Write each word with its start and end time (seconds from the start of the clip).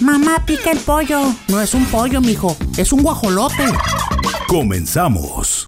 Mamá 0.00 0.42
pica 0.46 0.70
el 0.72 0.78
pollo. 0.78 1.18
No 1.48 1.60
es 1.60 1.74
un 1.74 1.84
pollo, 1.86 2.20
mijo. 2.20 2.56
Es 2.76 2.92
un 2.92 3.02
guajolote. 3.02 3.64
Comenzamos. 4.48 5.66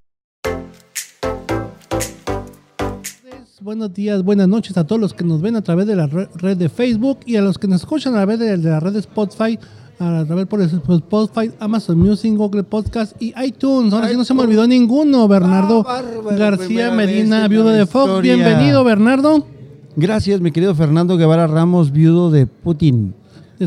Buenos 3.60 3.94
días, 3.94 4.24
buenas 4.24 4.48
noches 4.48 4.76
a 4.76 4.84
todos 4.84 5.00
los 5.00 5.14
que 5.14 5.22
nos 5.22 5.40
ven 5.40 5.54
a 5.54 5.62
través 5.62 5.86
de 5.86 5.94
la 5.94 6.08
re- 6.08 6.28
red 6.34 6.56
de 6.56 6.68
Facebook 6.68 7.20
y 7.26 7.36
a 7.36 7.42
los 7.42 7.58
que 7.58 7.68
nos 7.68 7.82
escuchan 7.82 8.12
a 8.14 8.16
través 8.18 8.40
de, 8.40 8.56
la 8.56 8.80
red 8.80 8.92
de 8.92 8.98
Spotify, 8.98 9.56
a 10.00 10.24
través 10.26 10.46
por 10.46 10.60
Spotify, 10.60 11.52
Amazon 11.60 11.96
Music, 11.96 12.34
Google 12.36 12.64
Podcast 12.64 13.14
y 13.22 13.32
iTunes. 13.40 13.92
Ahora 13.92 14.08
sí 14.08 14.16
no 14.16 14.24
se 14.24 14.34
me 14.34 14.42
olvidó 14.42 14.66
ninguno. 14.66 15.28
Bernardo 15.28 15.84
Ah, 15.86 16.02
bárbaro, 16.02 16.36
García 16.36 16.90
Medina, 16.90 17.46
viudo 17.46 17.68
de 17.68 17.86
Fox. 17.86 18.06
historia. 18.08 18.34
Bienvenido, 18.34 18.82
Bernardo. 18.82 19.46
Gracias, 19.94 20.40
mi 20.40 20.50
querido 20.50 20.74
Fernando 20.74 21.16
Guevara 21.16 21.46
Ramos, 21.46 21.92
viudo 21.92 22.32
de 22.32 22.46
Putin. 22.48 23.14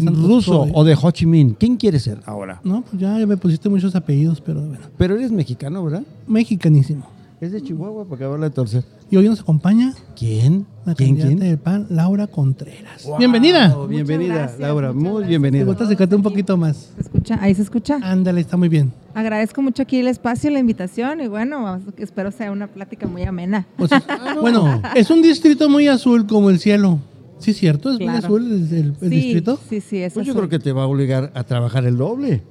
De 0.03 0.11
ruso 0.11 0.63
Soy. 0.63 0.71
o 0.73 0.83
de 0.83 0.97
Ho 1.01 1.11
Chi 1.11 1.25
Minh. 1.25 1.55
¿Quién 1.59 1.77
quieres 1.77 2.03
ser 2.03 2.19
ahora? 2.25 2.59
No, 2.63 2.81
pues 2.83 3.01
ya 3.01 3.13
me 3.25 3.37
pusiste 3.37 3.69
muchos 3.69 3.95
apellidos, 3.95 4.41
pero 4.41 4.61
bueno, 4.61 4.83
Pero 4.97 5.15
eres 5.15 5.31
mexicano, 5.31 5.83
¿verdad? 5.83 6.03
mexicanísimo. 6.27 7.05
Es 7.41 7.51
de 7.51 7.61
Chihuahua, 7.61 8.05
para 8.05 8.15
acabarla 8.15 8.49
de 8.49 8.55
torcer. 8.55 8.83
Y 9.11 9.17
hoy 9.17 9.27
nos 9.27 9.41
acompaña 9.41 9.93
¿Quién? 10.17 10.65
la 10.85 10.95
¿Quién, 10.95 11.09
candidata 11.17 11.27
quién? 11.35 11.39
del 11.49 11.57
PAN, 11.59 11.85
Laura 11.89 12.27
Contreras. 12.27 13.05
Bienvenida. 13.19 13.75
Bienvenida, 13.87 14.33
gracias, 14.35 14.59
Laura. 14.61 14.93
Muy 14.93 15.03
gracias. 15.03 15.21
Te 15.23 15.27
bienvenida. 15.29 15.65
gusta 15.65 15.83
acercarte 15.83 16.15
un 16.15 16.23
poquito 16.23 16.55
más. 16.57 16.91
¿Se 16.95 17.01
escucha? 17.01 17.37
Ahí 17.41 17.53
se 17.53 17.61
escucha. 17.61 17.99
Ándale, 18.01 18.39
está 18.41 18.55
muy 18.57 18.69
bien. 18.69 18.93
Agradezco 19.13 19.61
mucho 19.61 19.83
aquí 19.83 19.97
el 19.97 20.07
espacio, 20.07 20.49
la 20.49 20.59
invitación 20.59 21.21
y 21.21 21.27
bueno, 21.27 21.79
espero 21.97 22.31
sea 22.31 22.51
una 22.51 22.67
plática 22.67 23.05
muy 23.05 23.23
amena. 23.23 23.67
O 23.77 23.87
sea, 23.87 24.01
Bueno, 24.41 24.81
es 24.95 25.09
un 25.11 25.21
distrito 25.21 25.69
muy 25.69 25.87
azul 25.87 26.25
como 26.25 26.49
el 26.49 26.59
cielo. 26.59 26.99
Sí, 27.39 27.53
cierto, 27.53 27.89
es 27.91 27.95
muy 27.99 28.05
Claro. 28.07 28.25
azul 28.27 28.43
el, 28.45 28.73
el- 28.73 28.85
el 29.01 29.09
sí, 29.09 29.15
distrito. 29.15 29.59
Sí, 29.69 29.81
sí, 29.81 29.97
es 29.97 30.13
Pues 30.13 30.25
yo 30.25 30.33
creo 30.33 30.49
que 30.49 30.59
te 30.59 30.71
va 30.71 30.83
a 30.83 30.87
obligar 30.87 31.31
a 31.35 31.43
trabajar 31.43 31.85
el 31.85 31.97
doble. 31.97 32.41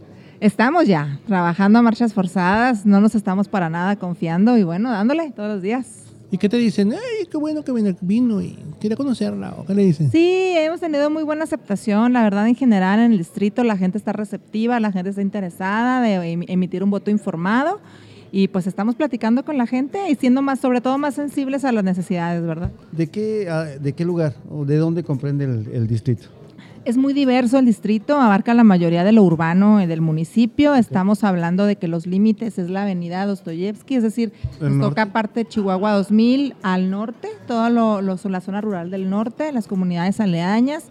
Estamos 0.41 0.87
ya 0.87 1.19
trabajando 1.27 1.79
a 1.79 1.83
marchas 1.83 2.13
forzadas, 2.13 2.85
no 2.85 3.01
nos 3.01 3.15
estamos 3.15 3.49
para 3.49 3.71
nada 3.71 3.97
confiando 3.97 4.59
y 4.59 4.63
bueno, 4.63 4.91
dándole 4.91 5.31
todos 5.31 5.49
los 5.49 5.63
días. 5.63 5.87
¿Y 6.31 6.39
qué 6.39 6.49
te 6.49 6.57
dicen? 6.57 6.93
¡Ay, 6.93 7.27
qué 7.31 7.37
bueno 7.37 7.63
que 7.65 7.71
vino, 8.01 8.43
y 8.43 8.59
quiere 8.81 8.97
conocerla! 8.97 9.55
¿O 9.57 9.65
qué 9.65 9.75
le 9.75 9.85
dicen? 9.85 10.11
Sí, 10.11 10.53
hemos 10.57 10.81
tenido 10.81 11.09
muy 11.09 11.23
buena 11.23 11.45
aceptación, 11.45 12.13
la 12.13 12.23
verdad 12.25 12.49
en 12.49 12.57
general 12.57 12.99
en 12.99 13.13
el 13.13 13.19
distrito 13.19 13.63
la 13.63 13.77
gente 13.77 13.99
está 13.99 14.13
receptiva, 14.13 14.81
la 14.81 14.91
gente 14.91 15.11
está 15.11 15.23
interesada 15.23 16.01
de 16.03 16.15
em- 16.33 16.45
emitir 16.49 16.83
un 16.83 16.91
voto 16.91 17.11
informado 17.11 17.81
y 18.37 18.49
pues 18.49 18.67
estamos 18.67 18.97
platicando 18.97 19.45
con 19.45 19.57
la 19.59 19.67
gente 19.67 20.11
y 20.11 20.17
siendo 20.17 20.43
más, 20.43 20.59
sobre 20.59 20.81
todo 20.81 20.99
más 20.99 21.15
sensibles 21.15 21.65
a 21.65 21.71
las 21.71 21.85
necesidades, 21.85 22.43
¿verdad? 22.45 22.71
¿De 22.91 23.07
qué, 23.07 23.47
ah, 23.49 23.65
de 23.81 23.93
qué 23.93 24.05
lugar 24.05 24.35
o 24.51 24.65
de 24.65 24.77
dónde 24.77 25.05
comprende 25.05 25.45
el, 25.45 25.69
el 25.73 25.87
distrito? 25.87 26.25
Es 26.85 26.97
muy 26.99 27.15
diverso 27.15 27.59
el 27.59 27.65
distrito, 27.65 28.21
abarca 28.21 28.53
la 28.53 28.65
mayoría 28.65 29.05
de 29.05 29.13
lo 29.13 29.23
urbano 29.23 29.79
del 29.79 30.01
municipio. 30.03 30.75
Estamos 30.75 31.25
hablando 31.25 31.65
de 31.65 31.77
que 31.77 31.89
los 31.89 32.07
límites 32.07 32.59
es 32.59 32.69
la 32.69 32.83
avenida 32.83 33.25
Dostoyevsky, 33.25 33.95
es 33.95 34.03
decir, 34.03 34.33
nos 34.61 34.73
norte. 34.73 34.89
toca 34.91 35.13
parte 35.13 35.41
de 35.45 35.49
Chihuahua 35.49 35.93
2000 35.93 36.55
al 36.63 36.91
norte, 36.91 37.29
toda 37.47 37.71
lo, 37.71 38.03
lo- 38.03 38.19
la 38.29 38.41
zona 38.43 38.61
rural 38.61 38.91
del 38.91 39.09
norte, 39.09 39.51
las 39.53 39.67
comunidades 39.67 40.21
aledañas. 40.21 40.85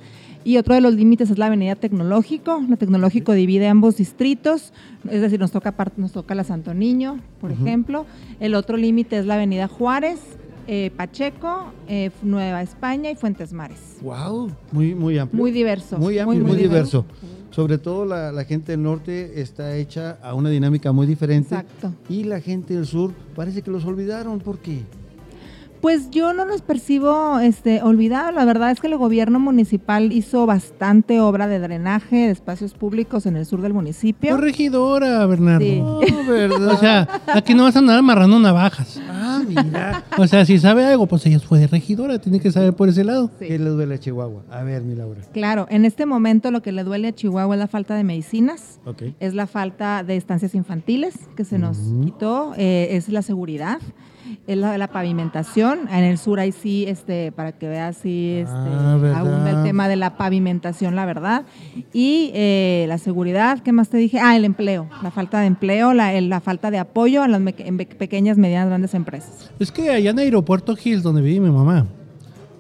Y 0.45 0.57
otro 0.57 0.75
de 0.75 0.81
los 0.81 0.93
límites 0.93 1.29
es 1.29 1.37
la 1.37 1.45
avenida 1.47 1.75
Tecnológico. 1.75 2.61
La 2.67 2.75
Tecnológico 2.75 3.33
divide 3.33 3.67
ambos 3.67 3.97
distritos, 3.97 4.73
es 5.09 5.21
decir, 5.21 5.39
nos 5.39 5.51
toca, 5.51 5.73
nos 5.97 6.11
toca 6.11 6.35
la 6.35 6.43
Santo 6.43 6.73
Niño, 6.73 7.19
por 7.39 7.51
ejemplo. 7.51 8.05
El 8.39 8.55
otro 8.55 8.75
límite 8.75 9.17
es 9.17 9.25
la 9.25 9.35
avenida 9.35 9.67
Juárez, 9.67 10.19
eh, 10.67 10.91
Pacheco, 10.95 11.71
eh, 11.87 12.09
Nueva 12.21 12.61
España 12.61 13.09
y 13.11 13.15
Fuentes 13.15 13.53
Mares. 13.53 13.97
Wow, 14.01 14.51
muy, 14.71 14.95
muy 14.95 15.17
amplio. 15.17 15.41
Muy 15.41 15.51
diverso. 15.51 15.97
Muy 15.97 16.19
amplio, 16.19 16.41
muy, 16.41 16.51
muy 16.51 16.61
diverso. 16.61 17.05
Sobre 17.51 17.77
todo 17.77 18.05
la, 18.05 18.31
la 18.31 18.45
gente 18.45 18.71
del 18.71 18.81
norte 18.81 19.41
está 19.41 19.75
hecha 19.75 20.17
a 20.23 20.33
una 20.33 20.49
dinámica 20.49 20.91
muy 20.91 21.05
diferente. 21.05 21.55
Exacto. 21.55 21.93
Y 22.09 22.23
la 22.23 22.41
gente 22.41 22.73
del 22.73 22.85
sur 22.85 23.11
parece 23.35 23.61
que 23.61 23.71
los 23.71 23.85
olvidaron. 23.85 24.39
¿Por 24.39 24.59
qué? 24.59 24.83
Pues 25.83 26.09
yo 26.11 26.33
no 26.33 26.45
los 26.45 26.61
percibo 26.61 27.39
este, 27.39 27.81
olvidados. 27.81 28.33
La 28.33 28.45
verdad 28.45 28.71
es 28.71 28.79
que 28.79 28.87
el 28.87 28.95
gobierno 28.95 29.37
municipal 29.37 30.13
hizo 30.13 30.45
bastante 30.45 31.19
obra 31.19 31.45
de 31.45 31.59
drenaje 31.59 32.15
de 32.15 32.31
espacios 32.31 32.73
públicos 32.73 33.25
en 33.25 33.35
el 33.35 33.45
sur 33.45 33.61
del 33.61 33.73
municipio. 33.73 34.33
Corregidora, 34.33 35.25
Bernardo. 35.25 35.65
Sí. 35.65 35.81
No, 35.81 35.99
¿verdad? 36.25 36.67
O 36.69 36.77
sea, 36.77 37.21
aquí 37.33 37.53
no 37.53 37.63
vas 37.63 37.75
a 37.75 37.79
andar 37.79 37.97
amarrando 37.97 38.39
navajas. 38.39 38.97
ah, 39.09 39.41
mira. 39.45 40.05
O 40.17 40.25
sea, 40.25 40.45
si 40.45 40.57
sabe 40.57 40.85
algo, 40.85 41.05
pues 41.05 41.25
ella 41.25 41.41
fue 41.41 41.59
de 41.59 41.67
regidora, 41.67 42.17
tiene 42.17 42.39
que 42.39 42.49
saber 42.49 42.71
por 42.73 42.87
ese 42.87 43.03
lado. 43.03 43.29
Sí. 43.37 43.47
¿Qué 43.49 43.59
le 43.59 43.69
duele 43.69 43.95
a 43.95 43.99
Chihuahua? 43.99 44.43
A 44.51 44.63
ver, 44.63 44.83
mi 44.83 44.95
Laura. 44.95 45.19
Claro, 45.33 45.67
en 45.69 45.83
este 45.83 46.05
momento 46.05 46.49
lo 46.49 46.61
que 46.61 46.71
le 46.71 46.85
duele 46.85 47.09
a 47.09 47.11
Chihuahua 47.13 47.55
es 47.55 47.59
la 47.59 47.67
falta 47.67 47.95
de 47.95 48.05
medicinas, 48.05 48.79
Ok. 48.85 49.03
es 49.19 49.33
la 49.33 49.47
falta 49.47 50.03
de 50.05 50.15
estancias 50.15 50.55
infantiles 50.55 51.15
que 51.35 51.43
se 51.43 51.59
nos 51.59 51.77
quitó, 52.05 52.53
eh, 52.55 52.87
es 52.91 53.09
la 53.09 53.21
seguridad, 53.21 53.79
es 54.47 54.57
la, 54.57 54.77
la 54.77 54.87
pavimentación. 54.87 55.87
En 55.89 56.03
el 56.03 56.17
sur 56.17 56.39
ahí 56.39 56.51
sí, 56.51 56.85
este, 56.87 57.31
para 57.31 57.51
que 57.53 57.67
veas, 57.67 57.97
sí, 57.97 58.37
este, 58.41 58.53
Ah, 58.55 59.13
abunda 59.17 59.51
el 59.51 59.63
tema 59.63 59.87
de 59.87 59.95
la 59.95 60.17
pavimentación, 60.17 60.95
la 60.95 61.05
verdad. 61.05 61.43
Y 61.93 62.31
eh, 62.33 62.85
la 62.87 62.97
seguridad, 62.97 63.59
¿qué 63.59 63.71
más 63.71 63.89
te 63.89 63.97
dije? 63.97 64.19
Ah, 64.19 64.35
el 64.35 64.45
empleo, 64.45 64.87
la 65.01 65.11
falta 65.11 65.39
de 65.39 65.47
empleo, 65.47 65.93
la, 65.93 66.13
el- 66.13 66.29
la 66.29 66.39
falta 66.41 66.71
de 66.71 66.79
apoyo 66.79 67.21
a 67.23 67.27
las 67.27 67.41
me- 67.41 67.55
en 67.57 67.77
pe- 67.77 67.85
pequeñas, 67.85 68.37
medianas, 68.37 68.67
grandes 68.69 68.93
empresas. 68.93 69.51
Es 69.59 69.71
que 69.71 69.89
allá 69.89 70.11
en 70.11 70.19
Aeropuerto 70.19 70.75
Hills, 70.81 71.03
donde 71.03 71.21
vive 71.21 71.39
mi 71.47 71.51
mamá, 71.51 71.85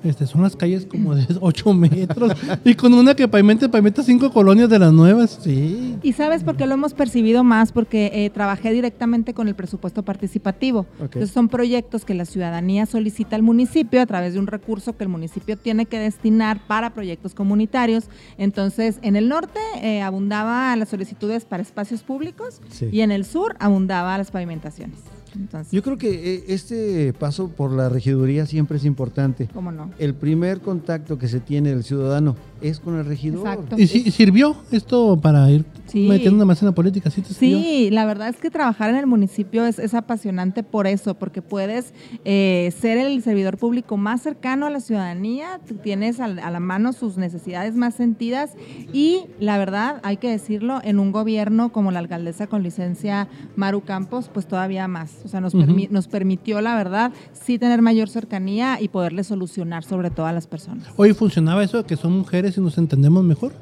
este, 0.03 0.27
son 0.27 0.41
las 0.41 0.55
calles 0.55 0.85
como 0.85 1.15
de 1.15 1.25
8 1.41 1.73
metros 1.73 2.31
y 2.63 2.73
con 2.75 2.93
una 2.93 3.15
que 3.15 3.27
pavimenta, 3.27 3.69
pavimenta 3.69 4.03
cinco 4.03 4.31
colonias 4.31 4.69
de 4.69 4.79
las 4.79 4.91
nuevas. 4.93 5.39
Sí. 5.41 5.97
¿Y 6.03 6.13
sabes 6.13 6.43
por 6.43 6.57
qué 6.57 6.65
lo 6.65 6.73
hemos 6.73 6.93
percibido 6.93 7.43
más? 7.43 7.71
Porque 7.71 8.11
eh, 8.13 8.29
trabajé 8.29 8.71
directamente 8.71 9.33
con 9.33 9.47
el 9.47 9.55
presupuesto 9.55 10.03
participativo. 10.03 10.85
Entonces 10.99 11.31
son 11.31 11.47
proyectos 11.49 12.05
que 12.05 12.13
la 12.13 12.25
ciudadanía 12.25 12.85
solicita 12.85 13.35
al 13.35 13.43
municipio 13.43 14.01
a 14.01 14.05
través 14.05 14.33
de 14.33 14.39
un 14.39 14.47
recurso 14.47 14.95
que 14.97 15.03
el 15.03 15.09
municipio 15.09 15.57
tiene 15.57 15.85
que 15.85 15.99
destinar 15.99 16.59
para 16.67 16.93
proyectos 16.93 17.33
comunitarios. 17.33 18.05
Entonces, 18.37 18.99
en 19.01 19.15
el 19.15 19.29
norte 19.29 19.59
eh, 19.81 20.01
abundaba 20.01 20.75
las 20.75 20.89
solicitudes 20.89 21.45
para 21.45 21.63
espacios 21.63 22.03
públicos 22.03 22.61
Sí. 22.69 22.89
y 22.91 23.01
en 23.01 23.11
el 23.11 23.25
sur 23.25 23.55
abundaba 23.59 24.17
las 24.17 24.31
pavimentaciones. 24.31 24.97
Entonces, 25.35 25.71
Yo 25.71 25.81
creo 25.81 25.97
que 25.97 26.35
eh, 26.35 26.43
este 26.47 27.13
paso 27.13 27.49
por 27.49 27.71
la 27.71 27.89
regiduría 27.89 28.45
siempre 28.45 28.77
es 28.77 28.85
importante. 28.85 29.49
¿cómo 29.53 29.71
no? 29.71 29.91
El 29.97 30.13
primer 30.13 30.61
contacto 30.61 31.17
que 31.17 31.27
se 31.27 31.39
tiene 31.39 31.69
del 31.69 31.83
ciudadano 31.83 32.35
es 32.61 32.79
con 32.79 32.97
el 32.97 33.05
regidor. 33.05 33.47
Exacto. 33.47 33.75
¿Y 33.79 33.87
si, 33.87 34.11
sirvió 34.11 34.55
esto 34.71 35.19
para 35.19 35.49
ir 35.49 35.65
Sí. 35.93 36.07
metiendo 36.09 36.43
más 36.45 36.59
en 36.61 36.65
la 36.67 36.71
política? 36.73 37.09
¿Sí, 37.11 37.21
te? 37.21 37.33
Sí, 37.33 37.89
la 37.91 38.05
verdad 38.05 38.27
es 38.29 38.37
que 38.37 38.49
trabajar 38.49 38.89
en 38.89 38.95
el 38.95 39.05
municipio 39.05 39.65
es, 39.65 39.77
es 39.77 39.93
apasionante 39.93 40.63
por 40.63 40.87
eso, 40.87 41.13
porque 41.13 41.41
puedes 41.43 41.93
eh, 42.25 42.73
ser 42.79 42.97
el 42.97 43.21
servidor 43.21 43.57
público 43.57 43.95
más 43.95 44.21
cercano 44.23 44.65
a 44.65 44.69
la 44.71 44.79
ciudadanía, 44.79 45.59
tienes 45.83 46.19
al- 46.19 46.39
a, 46.39 46.49
la 46.49 46.59
mano 46.59 46.93
sus 46.93 47.17
necesidades 47.17 47.75
más 47.75 47.93
sentidas 47.93 48.51
y 48.91 49.25
la 49.39 49.57
verdad, 49.59 49.99
hay 50.03 50.17
que 50.17 50.29
decirlo, 50.29 50.79
en 50.83 50.97
un 50.99 51.11
gobierno 51.11 51.71
como 51.71 51.91
la 51.91 51.99
alcaldesa 51.99 52.47
con 52.47 52.63
licencia 52.63 53.27
Maru 53.55 53.81
Campos, 53.81 54.29
pues 54.33 54.47
todavía 54.47 54.87
más. 54.87 55.11
O 55.23 55.27
sea, 55.27 55.41
nos, 55.41 55.53
permi- 55.53 55.89
nos 55.91 56.07
permitió, 56.07 56.59
la 56.61 56.75
verdad, 56.75 57.11
sí 57.33 57.59
tener 57.59 57.83
mayor 57.83 58.09
cercanía 58.09 58.81
y 58.81 58.87
poderle 58.87 59.23
solucionar 59.23 59.83
sobre 59.83 60.09
todo 60.09 60.25
a 60.25 60.31
las 60.33 60.47
personas. 60.47 60.87
Hoy 60.97 61.13
funcionaba 61.13 61.63
eso 61.63 61.77
de 61.77 61.83
que 61.83 61.95
son 61.97 62.13
mujeres 62.17 62.57
y 62.57 62.61
nos 62.61 62.79
entendemos 62.79 63.23
mejor. 63.23 63.53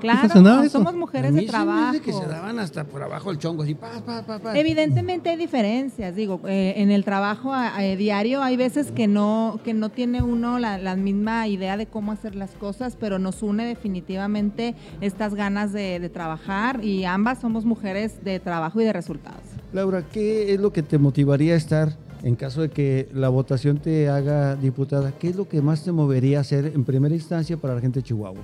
Claro, 0.00 0.68
somos 0.68 0.94
A 0.94 0.96
mujeres 0.96 1.32
mí 1.32 1.40
de 1.42 1.46
trabajo. 1.46 1.88
hace 1.88 2.00
que 2.00 2.12
se 2.12 2.26
daban 2.26 2.58
hasta 2.58 2.84
por 2.84 3.02
abajo 3.02 3.30
el 3.30 3.38
chongo, 3.38 3.62
así, 3.62 3.74
pa, 3.74 3.90
pa, 4.04 4.22
pa, 4.22 4.38
pa. 4.38 4.58
Evidentemente 4.58 5.30
hay 5.30 5.36
diferencias, 5.36 6.14
digo, 6.14 6.40
eh, 6.46 6.74
en 6.76 6.90
el 6.90 7.04
trabajo 7.04 7.52
a- 7.52 7.76
a 7.76 7.82
diario 7.82 8.42
hay 8.42 8.56
veces 8.56 8.92
que 8.92 9.06
no, 9.06 9.58
que 9.64 9.74
no 9.74 9.88
tiene 9.90 10.22
uno 10.22 10.58
la, 10.58 10.78
la 10.78 10.96
misma 10.96 11.48
idea 11.48 11.76
de 11.76 11.86
cómo 11.86 12.12
hacer 12.12 12.34
las 12.34 12.50
cosas, 12.52 12.96
pero 12.98 13.18
nos 13.18 13.42
une 13.42 13.64
definitivamente 13.66 14.74
estas 15.00 15.34
ganas 15.34 15.72
de, 15.72 15.98
de 16.00 16.08
trabajar 16.08 16.84
y 16.84 17.04
ambas 17.04 17.40
somos 17.40 17.64
mujeres 17.64 18.22
de 18.24 18.38
trabajo 18.40 18.80
y 18.80 18.84
de 18.84 18.92
resultados. 18.92 19.40
Laura, 19.72 20.02
¿qué 20.12 20.54
es 20.54 20.60
lo 20.60 20.72
que 20.72 20.82
te 20.82 20.98
motivaría 20.98 21.54
a 21.54 21.56
estar 21.56 21.96
en 22.22 22.34
caso 22.36 22.62
de 22.62 22.70
que 22.70 23.08
la 23.12 23.28
votación 23.28 23.78
te 23.78 24.08
haga 24.08 24.56
diputada? 24.56 25.12
¿Qué 25.12 25.28
es 25.28 25.36
lo 25.36 25.48
que 25.48 25.60
más 25.60 25.82
te 25.84 25.92
movería 25.92 26.38
a 26.38 26.40
hacer 26.42 26.66
en 26.74 26.84
primera 26.84 27.14
instancia 27.14 27.56
para 27.56 27.74
la 27.74 27.80
gente 27.80 28.00
de 28.00 28.04
Chihuahua? 28.04 28.40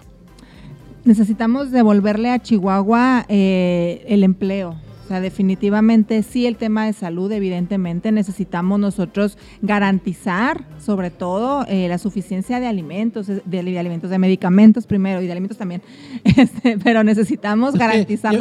Necesitamos 1.04 1.70
devolverle 1.70 2.30
a 2.30 2.38
Chihuahua 2.40 3.24
eh, 3.28 4.04
el 4.08 4.24
empleo. 4.24 4.76
O 5.04 5.08
sea, 5.08 5.20
definitivamente 5.20 6.22
sí 6.22 6.46
el 6.46 6.56
tema 6.56 6.86
de 6.86 6.92
salud, 6.92 7.30
evidentemente 7.32 8.12
necesitamos 8.12 8.78
nosotros 8.78 9.36
garantizar, 9.60 10.64
sobre 10.78 11.10
todo, 11.10 11.66
eh, 11.68 11.88
la 11.88 11.98
suficiencia 11.98 12.60
de 12.60 12.66
alimentos, 12.66 13.26
de, 13.26 13.42
de 13.44 13.78
alimentos, 13.78 14.10
de 14.10 14.18
medicamentos 14.18 14.86
primero 14.86 15.20
y 15.20 15.26
de 15.26 15.32
alimentos 15.32 15.58
también. 15.58 15.82
Este, 16.24 16.78
pero 16.78 17.02
necesitamos 17.04 17.74
garantizar 17.74 18.32
el 18.34 18.40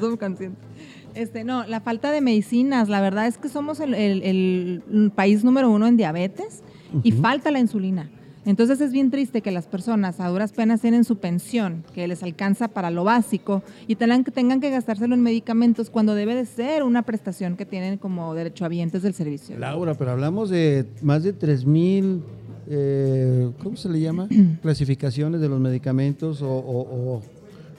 subconsciente. 0.00 0.58
Este, 1.14 1.44
no, 1.44 1.64
la 1.66 1.80
falta 1.80 2.10
de 2.10 2.20
medicinas, 2.22 2.88
la 2.88 3.00
verdad 3.00 3.26
es 3.26 3.38
que 3.38 3.48
somos 3.48 3.78
el, 3.80 3.94
el- 3.94 4.82
el 4.92 5.12
país 5.14 5.44
número 5.44 5.70
uno 5.70 5.86
en 5.86 5.96
diabetes 5.96 6.62
y 7.02 7.12
falta 7.12 7.50
la 7.50 7.58
insulina. 7.60 8.10
Entonces 8.46 8.80
es 8.80 8.92
bien 8.92 9.10
triste 9.10 9.42
que 9.42 9.50
las 9.50 9.66
personas 9.66 10.20
a 10.20 10.28
duras 10.28 10.52
penas 10.52 10.80
tienen 10.80 11.04
su 11.04 11.18
pensión, 11.18 11.84
que 11.94 12.06
les 12.08 12.22
alcanza 12.22 12.68
para 12.68 12.90
lo 12.90 13.04
básico, 13.04 13.62
y 13.86 13.96
tengan 13.96 14.24
que, 14.24 14.70
gastárselo 14.70 15.14
en 15.14 15.22
medicamentos 15.22 15.90
cuando 15.90 16.14
debe 16.14 16.34
de 16.34 16.46
ser 16.46 16.84
una 16.84 17.02
prestación 17.02 17.56
que 17.56 17.66
tienen 17.66 17.98
como 17.98 18.34
derechohabientes 18.34 19.02
del 19.02 19.14
servicio. 19.14 19.58
Laura, 19.58 19.94
pero 19.94 20.12
hablamos 20.12 20.48
de 20.48 20.86
más 21.02 21.22
de 21.22 21.32
3000 21.32 22.22
eh, 22.68 23.52
¿cómo 23.62 23.76
se 23.76 23.88
le 23.88 24.00
llama? 24.00 24.28
clasificaciones 24.62 25.40
de 25.40 25.48
los 25.48 25.60
medicamentos 25.60 26.40
o 26.42 27.22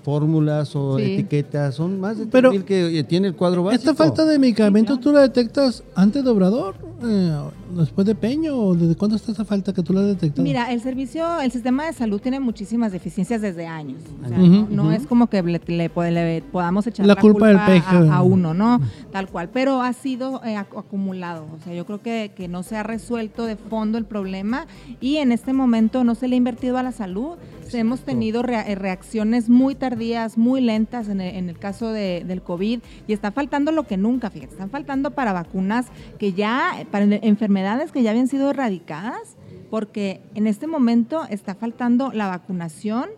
fórmulas 0.08 0.74
o 0.74 0.98
Sí. 0.98 1.04
etiquetas, 1.04 1.76
son 1.76 2.00
más 2.00 2.18
de 2.18 2.28
Pero- 2.28 2.52
3000 2.52 2.64
que 2.66 3.00
eh, 3.00 3.04
tiene 3.04 3.28
el 3.28 3.36
cuadro 3.36 3.62
básico. 3.64 3.82
¿Esta 3.92 3.94
falta 3.94 4.24
de 4.24 4.40
medicamentos 4.40 5.02
tú 5.02 5.12
la 5.12 5.20
detectas 5.20 5.84
antes 5.96 6.24
de 6.24 6.30
Obrador? 6.30 6.76
Eh, 7.04 7.36
¿Después 7.78 8.08
de 8.08 8.16
Peño? 8.16 8.56
¿O 8.56 8.74
¿Desde 8.74 8.96
cuándo 8.96 9.18
está 9.18 9.34
esa 9.34 9.44
falta 9.44 9.74
que 9.74 9.84
tú 9.84 9.92
la 9.92 10.00
has 10.00 10.08
detectado? 10.08 10.44
Mira, 10.44 10.72
el 10.72 10.80
servicio, 10.80 11.42
el 11.42 11.52
sistema 11.52 11.86
de 11.86 11.92
salud 11.92 12.22
tiene 12.22 12.40
muchísimas 12.40 12.94
deficiencias 12.94 13.42
desde 13.42 13.68
años. 13.68 14.00
O 14.24 14.30
sea, 14.30 14.38
no, 14.38 14.94
es 14.94 15.06
como 15.06 15.28
que 15.28 15.44
le, 15.44 15.60
le 15.68 15.92
le 16.12 16.42
podamos 16.42 16.88
echar 16.88 17.06
La 17.06 17.16
la, 17.16 17.22
culpa 17.22 17.48
del 17.50 17.58
a, 17.58 18.16
a 18.16 18.24
uno, 18.24 18.54
¿no? 18.54 18.80
Tal 19.12 19.28
cual. 19.28 19.50
Pero 19.50 19.82
ha 19.82 19.92
sido 19.92 20.42
eh, 20.46 20.56
ac- 20.56 20.80
acumulado. 20.80 21.46
O 21.60 21.62
sea, 21.66 21.74
yo 21.74 21.86
creo 21.86 22.02
que, 22.02 22.32
que 22.34 22.48
no 22.48 22.64
se 22.64 22.78
ha 22.78 22.84
resuelto 22.84 23.44
de 23.46 23.58
fondo 23.58 23.98
el 23.98 24.06
problema 24.06 24.68
y 25.02 25.18
en 25.18 25.34
este 25.34 25.52
momento 25.52 26.06
no 26.06 26.16
se 26.16 26.30
le 26.30 26.36
ha 26.36 26.38
invertido 26.38 26.78
a 26.78 26.84
la 26.84 26.94
salud. 26.94 27.36
Hemos 27.74 28.02
tenido 28.02 28.44
eh, 28.46 28.76
reacciones 28.76 29.50
muy 29.50 29.76
tardías, 29.76 30.38
muy 30.38 30.62
lentas 30.62 31.10
en 31.10 31.22
el, 31.22 31.36
en 31.36 31.50
el 31.50 31.58
caso 31.60 31.90
de- 31.92 32.24
del 32.26 32.42
COVID 32.42 32.80
y 33.08 33.14
está 33.14 33.32
faltando 33.32 33.72
lo 33.72 33.84
que 33.84 33.98
nunca, 33.98 34.30
fíjate, 34.30 34.54
están 34.54 34.70
faltando 34.70 35.12
para 35.12 35.34
vacunas 35.34 35.88
que 36.20 36.34
ya, 36.34 36.86
para 36.92 37.06
en- 37.06 37.20
enfermedades 37.24 37.92
que 37.92 38.04
ya 38.04 38.12
habían 38.12 38.28
sido 38.28 38.50
erradicadas, 38.52 39.36
porque 39.70 40.22
en 40.36 40.48
este 40.48 40.68
momento 40.68 41.26
está 41.30 41.56
faltando 41.56 42.12
la 42.14 42.28
vacunación 42.28 43.10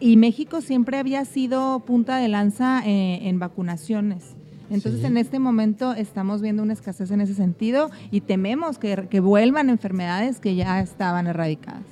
y 0.00 0.16
México 0.16 0.60
siempre 0.60 0.98
había 0.98 1.24
sido 1.24 1.80
punta 1.80 2.16
de 2.16 2.28
lanza 2.28 2.82
eh, 2.86 3.28
en 3.28 3.38
vacunaciones. 3.38 4.34
Entonces, 4.70 5.02
Sí. 5.02 5.06
en 5.06 5.18
este 5.18 5.38
momento 5.38 5.92
estamos 5.92 6.40
viendo 6.40 6.62
una 6.62 6.72
escasez 6.72 7.10
en 7.10 7.20
ese 7.20 7.34
sentido 7.34 7.90
y 8.10 8.22
tememos 8.22 8.78
que, 8.78 9.06
que 9.10 9.20
vuelvan 9.20 9.68
enfermedades 9.68 10.40
que 10.40 10.54
ya 10.54 10.80
estaban 10.80 11.26
erradicadas. 11.26 11.82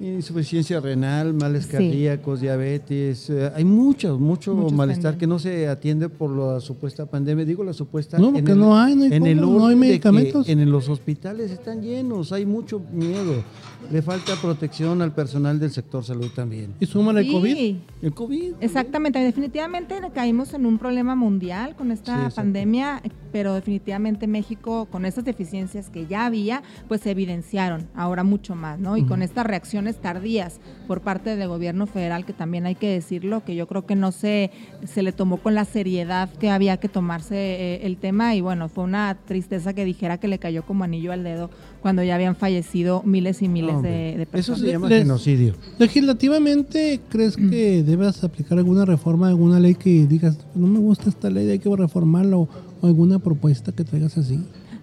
Insuficiencia 0.00 0.80
renal, 0.80 1.34
males 1.34 1.64
Sí. 1.64 1.72
cardíacos, 1.72 2.40
diabetes, 2.40 3.28
eh, 3.28 3.50
hay 3.54 3.64
mucho, 3.64 4.18
mucho 4.18 4.54
Muchos 4.54 4.72
malestar 4.72 5.18
que 5.18 5.26
no 5.26 5.38
se 5.38 5.68
atiende 5.68 6.08
por 6.08 6.30
la 6.30 6.60
supuesta 6.60 7.04
pandemia. 7.06 7.44
Digo 7.44 7.62
la 7.64 7.72
supuesta. 7.74 8.18
No, 8.18 8.32
porque 8.32 8.54
no 8.54 8.78
hay, 8.78 8.94
no 8.96 9.02
hay 9.04 9.12
en 9.12 9.26
el 9.26 9.40
no 9.40 9.66
hay 9.66 9.76
medicamentos. 9.76 10.48
en 10.48 10.70
los 10.70 10.88
hospitales 10.88 11.50
están 11.50 11.82
llenos, 11.82 12.32
hay 12.32 12.46
mucho 12.46 12.80
miedo. 12.92 13.44
Le 13.90 14.02
falta 14.02 14.34
protección 14.36 15.00
al 15.02 15.12
personal 15.12 15.58
del 15.58 15.70
sector 15.70 16.04
salud 16.04 16.30
también. 16.34 16.74
¿Y 16.80 16.86
súmale 16.86 17.20
el 17.20 17.26
Sí, 17.26 17.32
COVID? 17.32 17.74
El 18.02 18.14
COVID. 18.14 18.52
Exactamente, 18.60 19.18
definitivamente 19.18 19.94
caímos 20.14 20.54
en 20.54 20.66
un 20.66 20.78
problema 20.78 21.14
mundial 21.14 21.74
con 21.76 21.90
esta 21.90 22.30
pandemia, 22.30 23.02
pero 23.32 23.54
definitivamente 23.54 24.26
México 24.26 24.86
con 24.90 25.04
esas 25.04 25.24
deficiencias 25.24 25.88
que 25.90 26.06
ya 26.06 26.26
había, 26.26 26.62
pues 26.88 27.00
se 27.02 27.10
evidenciaron 27.10 27.88
ahora 27.94 28.22
mucho 28.22 28.54
más, 28.54 28.78
¿no? 28.78 28.96
Y 28.96 29.04
con 29.04 29.22
estas 29.22 29.46
reacciones 29.46 29.89
tardías 29.96 30.60
por 30.86 31.00
parte 31.00 31.36
del 31.36 31.48
gobierno 31.48 31.86
federal, 31.86 32.24
que 32.24 32.32
también 32.32 32.66
hay 32.66 32.74
que 32.74 32.88
decirlo, 32.88 33.44
que 33.44 33.54
yo 33.54 33.66
creo 33.66 33.86
que 33.86 33.94
no 33.96 34.12
se, 34.12 34.50
se 34.86 35.02
le 35.02 35.12
tomó 35.12 35.36
con 35.38 35.54
la 35.54 35.64
seriedad 35.64 36.28
que 36.40 36.50
había 36.50 36.76
que 36.78 36.88
tomarse 36.88 37.34
eh, 37.36 37.80
el 37.86 37.96
tema 37.96 38.34
y 38.34 38.40
bueno, 38.40 38.68
fue 38.68 38.84
una 38.84 39.16
tristeza 39.26 39.72
que 39.72 39.84
dijera 39.84 40.18
que 40.18 40.28
le 40.28 40.38
cayó 40.38 40.64
como 40.64 40.84
anillo 40.84 41.12
al 41.12 41.24
dedo 41.24 41.50
cuando 41.82 42.02
ya 42.02 42.14
habían 42.14 42.36
fallecido 42.36 43.02
miles 43.04 43.40
y 43.42 43.48
miles 43.48 43.80
de, 43.82 43.88
de 43.88 44.22
Eso 44.22 44.30
personas. 44.30 44.60
se 44.60 44.66
llama 44.72 44.88
Les- 44.88 45.02
genocidio. 45.02 45.54
Legislativamente, 45.78 47.00
¿crees 47.08 47.36
que 47.36 47.82
debas 47.82 48.24
aplicar 48.24 48.58
alguna 48.58 48.84
reforma, 48.84 49.28
alguna 49.28 49.60
ley 49.60 49.74
que 49.74 50.06
digas, 50.06 50.38
no 50.54 50.66
me 50.66 50.78
gusta 50.78 51.08
esta 51.08 51.30
ley, 51.30 51.48
hay 51.48 51.58
que 51.58 51.74
reformarla 51.74 52.36
o, 52.36 52.48
o 52.80 52.86
alguna 52.86 53.18
propuesta 53.18 53.70
que 53.72 53.84
traigas 53.84 54.18
así? 54.18 54.40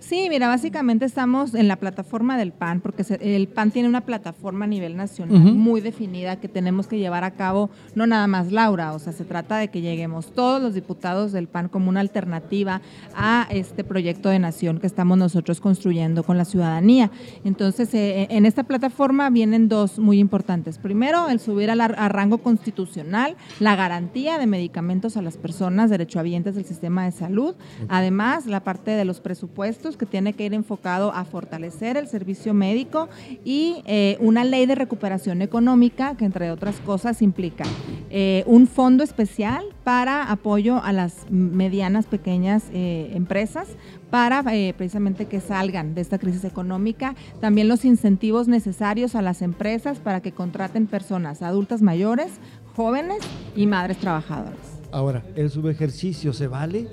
Sí, 0.07 0.27
mira, 0.30 0.48
básicamente 0.48 1.04
estamos 1.04 1.54
en 1.54 1.68
la 1.68 1.75
plataforma 1.75 2.38
del 2.38 2.54
PAN, 2.54 2.80
porque 2.80 3.04
el 3.19 3.50
PAN 3.50 3.71
tiene 3.71 3.89
una 3.89 4.06
plataforma 4.06 4.63
a 4.63 4.68
nivel 4.69 4.95
nacional 4.95 5.38
muy 5.54 5.81
definida 5.81 6.38
que 6.39 6.48
tenemos 6.48 6.88
que 6.88 6.98
llevar 6.98 7.25
a 7.25 7.31
cabo, 7.31 7.69
no 7.94 8.07
nada 8.07 8.25
más 8.27 8.54
Laura, 8.54 8.94
o 8.94 9.00
sea, 9.00 9.12
se 9.12 9.25
trata 9.25 9.57
de 9.57 9.68
que 9.68 9.81
lleguemos 9.81 10.33
todos 10.33 10.62
los 10.62 10.74
diputados 10.74 11.33
del 11.33 11.48
PAN 11.50 11.68
como 11.68 11.89
una 11.89 12.00
alternativa 12.00 12.80
a 13.18 13.48
este 13.50 13.83
proyecto 13.83 14.30
de 14.30 14.39
nación 14.39 14.80
que 14.80 14.88
estamos 14.88 15.18
nosotros 15.18 15.59
construyendo 15.59 16.24
con 16.24 16.38
la 16.38 16.45
ciudadanía. 16.45 17.12
Entonces, 17.44 17.94
eh, 17.94 18.27
en 18.30 18.45
esta 18.45 18.63
plataforma 18.63 19.30
vienen 19.30 19.68
dos 19.68 20.00
muy 20.00 20.19
importantes. 20.19 20.77
Primero, 20.77 21.27
el 21.27 21.42
subir 21.42 21.69
a, 21.69 21.75
la- 21.75 21.83
a 21.86 22.07
rango 22.07 22.38
constitucional 22.38 23.36
la 23.60 23.75
garantía 23.75 24.38
de 24.38 24.48
medicamentos 24.48 25.18
a 25.18 25.21
las 25.21 25.36
personas 25.36 25.89
derechohabientes 25.89 26.56
del 26.56 26.63
sistema 26.63 27.03
de 27.03 27.12
salud. 27.12 27.56
Además, 27.89 28.45
la 28.45 28.62
parte 28.63 28.92
de 28.92 29.03
los 29.03 29.19
presupuestos 29.19 29.96
que 29.97 30.05
tiene 30.05 30.33
que 30.33 30.45
ir 30.45 30.53
enfocado 30.53 31.11
a 31.11 31.25
fortalecer 31.25 31.97
el 31.97 32.07
servicio 32.07 32.53
médico 32.53 33.09
y 33.44 33.81
eh, 33.85 34.17
una 34.19 34.44
ley 34.44 34.65
de 34.65 34.75
recuperación 34.75 35.41
económica 35.41 36.15
que, 36.15 36.25
entre 36.25 36.51
otras 36.51 36.79
cosas, 36.79 37.21
implica 37.21 37.65
eh, 38.09 38.44
un 38.47 38.67
fondo 38.67 39.03
especial 39.03 39.65
para 39.83 40.31
apoyo 40.31 40.81
a 40.83 40.91
las 40.94 41.29
medianas, 41.29 42.05
pequeñas 42.05 42.65
eh, 42.73 43.11
empresas 43.13 43.67
para 44.09 44.44
precisamente 44.77 45.25
que 45.25 45.41
salgan 45.41 45.94
de 45.94 46.01
esta 46.01 46.17
crisis 46.17 46.45
económica. 46.45 47.15
También 47.41 47.67
los 47.67 47.83
incentivos 47.83 48.47
necesarios 48.47 49.15
a 49.15 49.21
las 49.21 49.41
empresas 49.41 50.00
para 50.00 50.21
que 50.21 50.31
contraten 50.31 50.88
personas 50.88 51.41
adultas 51.41 51.81
mayores, 51.81 52.31
jóvenes 52.75 53.19
y 53.55 53.67
madres 53.67 53.98
trabajadoras. 53.98 54.77
Ahora, 54.91 55.24
¿el 55.36 55.50
subejercicio 55.50 56.31
se 56.31 56.48
vale? 56.48 56.88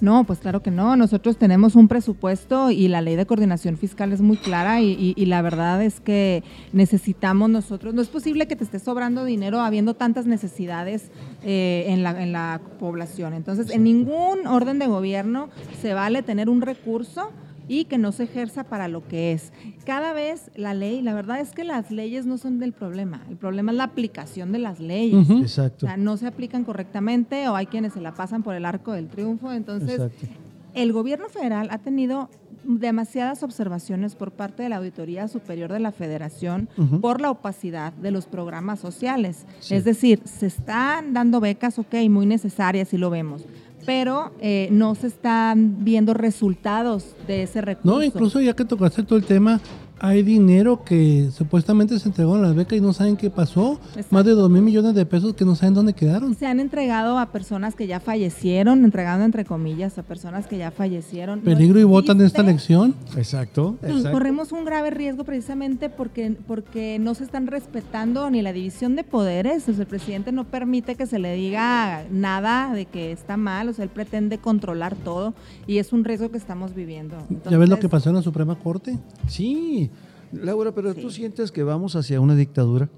No, 0.00 0.22
pues 0.24 0.38
claro 0.38 0.62
que 0.62 0.70
no. 0.70 0.94
Nosotros 0.96 1.36
tenemos 1.38 1.74
un 1.74 1.88
presupuesto 1.88 2.70
y 2.70 2.86
la 2.88 3.00
ley 3.02 3.16
de 3.16 3.26
coordinación 3.26 3.76
fiscal 3.76 4.12
es 4.12 4.20
muy 4.20 4.36
clara 4.36 4.80
y, 4.80 4.92
y- 4.92 5.14
y 5.16 5.26
la 5.26 5.42
verdad 5.42 5.82
es 5.82 5.98
que 6.00 6.44
necesitamos 6.72 7.50
nosotros, 7.50 7.94
no 7.94 8.02
es 8.02 8.08
posible 8.08 8.46
que 8.46 8.54
te 8.54 8.62
esté 8.64 8.78
sobrando 8.78 9.24
dinero 9.24 9.60
habiendo 9.60 9.94
tantas 9.94 10.26
necesidades 10.26 11.10
eh, 11.42 11.86
en, 11.88 12.02
la, 12.04 12.22
en 12.22 12.32
la 12.32 12.60
población. 12.78 13.34
Entonces, 13.34 13.70
en 13.70 13.82
ningún 13.82 14.46
orden 14.46 14.78
de 14.78 14.86
gobierno 14.86 15.48
se 15.82 15.94
vale 15.94 16.22
tener 16.22 16.48
un 16.48 16.60
recurso 16.60 17.30
y 17.68 17.84
que 17.84 17.98
no 17.98 18.12
se 18.12 18.24
ejerza 18.24 18.64
para 18.64 18.88
lo 18.88 19.06
que 19.06 19.32
es. 19.32 19.52
Cada 19.84 20.12
vez 20.12 20.50
la 20.56 20.74
ley, 20.74 21.02
la 21.02 21.14
verdad 21.14 21.40
es 21.40 21.52
que 21.52 21.64
las 21.64 21.90
leyes 21.90 22.26
no 22.26 22.38
son 22.38 22.58
del 22.58 22.72
problema, 22.72 23.22
el 23.28 23.36
problema 23.36 23.72
es 23.72 23.78
la 23.78 23.84
aplicación 23.84 24.52
de 24.52 24.58
las 24.58 24.80
leyes. 24.80 25.28
Exacto. 25.30 25.86
O 25.86 25.88
sea, 25.88 25.96
no 25.96 26.16
se 26.16 26.26
aplican 26.26 26.64
correctamente 26.64 27.48
o 27.48 27.56
hay 27.56 27.66
quienes 27.66 27.92
se 27.92 28.00
la 28.00 28.14
pasan 28.14 28.42
por 28.42 28.54
el 28.54 28.64
arco 28.64 28.92
del 28.92 29.08
triunfo. 29.08 29.52
Entonces, 29.52 30.00
Exacto. 30.00 30.26
el 30.74 30.92
gobierno 30.92 31.28
federal 31.28 31.68
ha 31.70 31.78
tenido 31.78 32.30
demasiadas 32.64 33.42
observaciones 33.42 34.14
por 34.14 34.32
parte 34.32 34.62
de 34.62 34.68
la 34.68 34.76
Auditoría 34.76 35.26
Superior 35.28 35.72
de 35.72 35.80
la 35.80 35.92
Federación 35.92 36.68
por 37.00 37.20
la 37.20 37.30
opacidad 37.30 37.92
de 37.94 38.10
los 38.10 38.26
programas 38.26 38.78
sociales. 38.78 39.46
Sí. 39.60 39.74
Es 39.74 39.84
decir, 39.84 40.20
se 40.24 40.46
están 40.46 41.14
dando 41.14 41.40
becas, 41.40 41.78
ok, 41.78 41.94
muy 42.10 42.26
necesarias, 42.26 42.92
y 42.92 42.98
lo 42.98 43.10
vemos, 43.10 43.46
pero 43.88 44.32
eh, 44.38 44.68
no 44.70 44.94
se 44.94 45.06
están 45.06 45.82
viendo 45.82 46.12
resultados 46.12 47.16
de 47.26 47.44
ese 47.44 47.62
recurso. 47.62 47.96
No, 47.96 48.04
incluso 48.04 48.38
ya 48.38 48.54
que 48.54 48.66
tocaste 48.66 49.02
todo 49.02 49.18
el 49.18 49.24
tema, 49.24 49.62
hay 50.00 50.22
dinero 50.22 50.84
que 50.84 51.30
supuestamente 51.32 51.98
se 51.98 52.08
entregó 52.08 52.36
en 52.36 52.42
las 52.42 52.54
becas 52.54 52.78
y 52.78 52.80
no 52.80 52.92
saben 52.92 53.16
qué 53.16 53.30
pasó. 53.30 53.80
Exacto. 53.88 54.14
Más 54.14 54.24
de 54.24 54.32
dos 54.32 54.50
mil 54.50 54.62
millones 54.62 54.94
de 54.94 55.06
pesos 55.06 55.34
que 55.34 55.44
no 55.44 55.54
saben 55.54 55.74
dónde 55.74 55.92
quedaron. 55.92 56.34
Se 56.34 56.46
han 56.46 56.60
entregado 56.60 57.18
a 57.18 57.26
personas 57.26 57.74
que 57.74 57.86
ya 57.86 58.00
fallecieron, 58.00 58.84
entregando 58.84 59.24
entre 59.24 59.44
comillas 59.44 59.98
a 59.98 60.02
personas 60.02 60.46
que 60.46 60.58
ya 60.58 60.70
fallecieron. 60.70 61.40
No 61.40 61.44
Peligro 61.44 61.80
y 61.80 61.84
votan 61.84 62.20
en 62.20 62.26
esta 62.26 62.42
elección. 62.42 62.94
Exacto. 63.16 63.76
Exacto. 63.82 64.12
corremos 64.12 64.52
un 64.52 64.64
grave 64.64 64.90
riesgo 64.90 65.24
precisamente 65.24 65.88
porque, 65.88 66.36
porque 66.46 66.98
no 67.00 67.14
se 67.14 67.24
están 67.24 67.46
respetando 67.46 68.30
ni 68.30 68.42
la 68.42 68.52
división 68.52 68.96
de 68.96 69.04
poderes. 69.04 69.68
O 69.68 69.72
sea, 69.72 69.82
el 69.82 69.88
presidente 69.88 70.32
no 70.32 70.44
permite 70.44 70.94
que 70.94 71.06
se 71.06 71.18
le 71.18 71.34
diga 71.34 72.04
nada 72.10 72.72
de 72.72 72.86
que 72.86 73.12
está 73.12 73.36
mal, 73.36 73.68
o 73.68 73.72
sea, 73.72 73.84
él 73.84 73.90
pretende 73.90 74.38
controlar 74.38 74.96
todo 74.96 75.34
y 75.66 75.78
es 75.78 75.92
un 75.92 76.04
riesgo 76.04 76.30
que 76.30 76.38
estamos 76.38 76.74
viviendo. 76.74 77.16
ya 77.50 77.58
ves 77.58 77.68
lo 77.68 77.78
que 77.78 77.88
pasó 77.88 78.10
en 78.10 78.16
la 78.16 78.22
Suprema 78.22 78.56
Corte. 78.56 78.98
Sí, 79.26 79.87
Laura, 80.32 80.72
pero 80.72 80.94
tú 80.94 81.10
sientes 81.10 81.52
que 81.52 81.62
vamos 81.62 81.96
hacia 81.96 82.20
una 82.20 82.34
dictadura. 82.34 82.88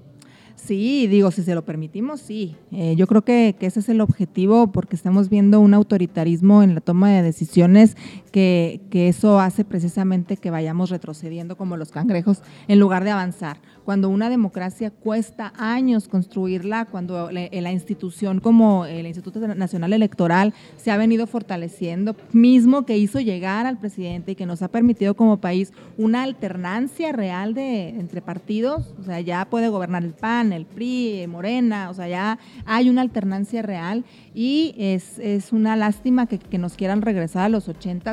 Sí, 0.55 1.07
digo, 1.07 1.31
si 1.31 1.41
se 1.41 1.55
lo 1.55 1.65
permitimos, 1.65 2.21
sí. 2.21 2.55
Eh, 2.71 2.95
yo 2.95 3.07
creo 3.07 3.23
que, 3.23 3.55
que, 3.59 3.65
ese 3.65 3.79
es 3.79 3.89
el 3.89 3.99
objetivo 3.99 4.71
porque 4.71 4.95
estamos 4.95 5.27
viendo 5.27 5.59
un 5.59 5.73
autoritarismo 5.73 6.61
en 6.61 6.75
la 6.75 6.81
toma 6.81 7.09
de 7.09 7.23
decisiones 7.23 7.97
que, 8.31 8.81
eso 8.91 9.39
hace 9.39 9.65
precisamente 9.65 10.37
que 10.37 10.51
vayamos 10.51 10.89
retrocediendo 10.89 11.57
como 11.57 11.77
los 11.77 11.91
cangrejos 11.91 12.41
en 12.67 12.79
lugar 12.79 13.03
de 13.03 13.11
avanzar. 13.11 13.57
Cuando 13.83 14.09
una 14.09 14.29
democracia 14.29 14.91
cuesta 14.91 15.53
años 15.57 16.07
construirla, 16.07 16.85
cuando 16.85 17.31
la, 17.31 17.49
la 17.51 17.71
institución 17.71 18.39
como 18.39 18.85
el 18.85 19.05
Instituto 19.05 19.39
Nacional 19.47 19.93
Electoral 19.93 20.53
se 20.77 20.91
ha 20.91 20.97
venido 20.97 21.27
fortaleciendo, 21.27 22.15
mismo 22.31 22.85
que 22.85 22.97
hizo 22.97 23.19
llegar 23.19 23.65
al 23.65 23.79
presidente 23.79 24.31
y 24.31 24.35
que 24.35 24.45
nos 24.45 24.61
ha 24.61 24.69
permitido 24.69 25.15
como 25.15 25.41
país 25.41 25.73
una 25.97 26.23
alternancia 26.23 27.11
real 27.11 27.53
de 27.53 27.89
entre 27.89 28.21
partidos, 28.21 28.93
o 28.99 29.03
sea, 29.03 29.19
ya 29.19 29.45
puede 29.45 29.67
gobernar 29.67 30.03
el 30.03 30.13
PAN, 30.13 30.53
el 30.53 30.65
PRI, 30.65 31.25
Morena, 31.27 31.89
o 31.89 31.93
sea, 31.93 32.07
ya 32.07 32.39
hay 32.65 32.89
una 32.89 33.01
alternancia 33.01 33.61
real 33.61 34.05
y 34.33 34.73
es, 34.77 35.19
es 35.19 35.51
una 35.51 35.75
lástima 35.75 36.27
que, 36.27 36.39
nos 36.57 36.75
quieran 36.75 37.01
regresar 37.01 37.43
a 37.45 37.49
los 37.49 37.67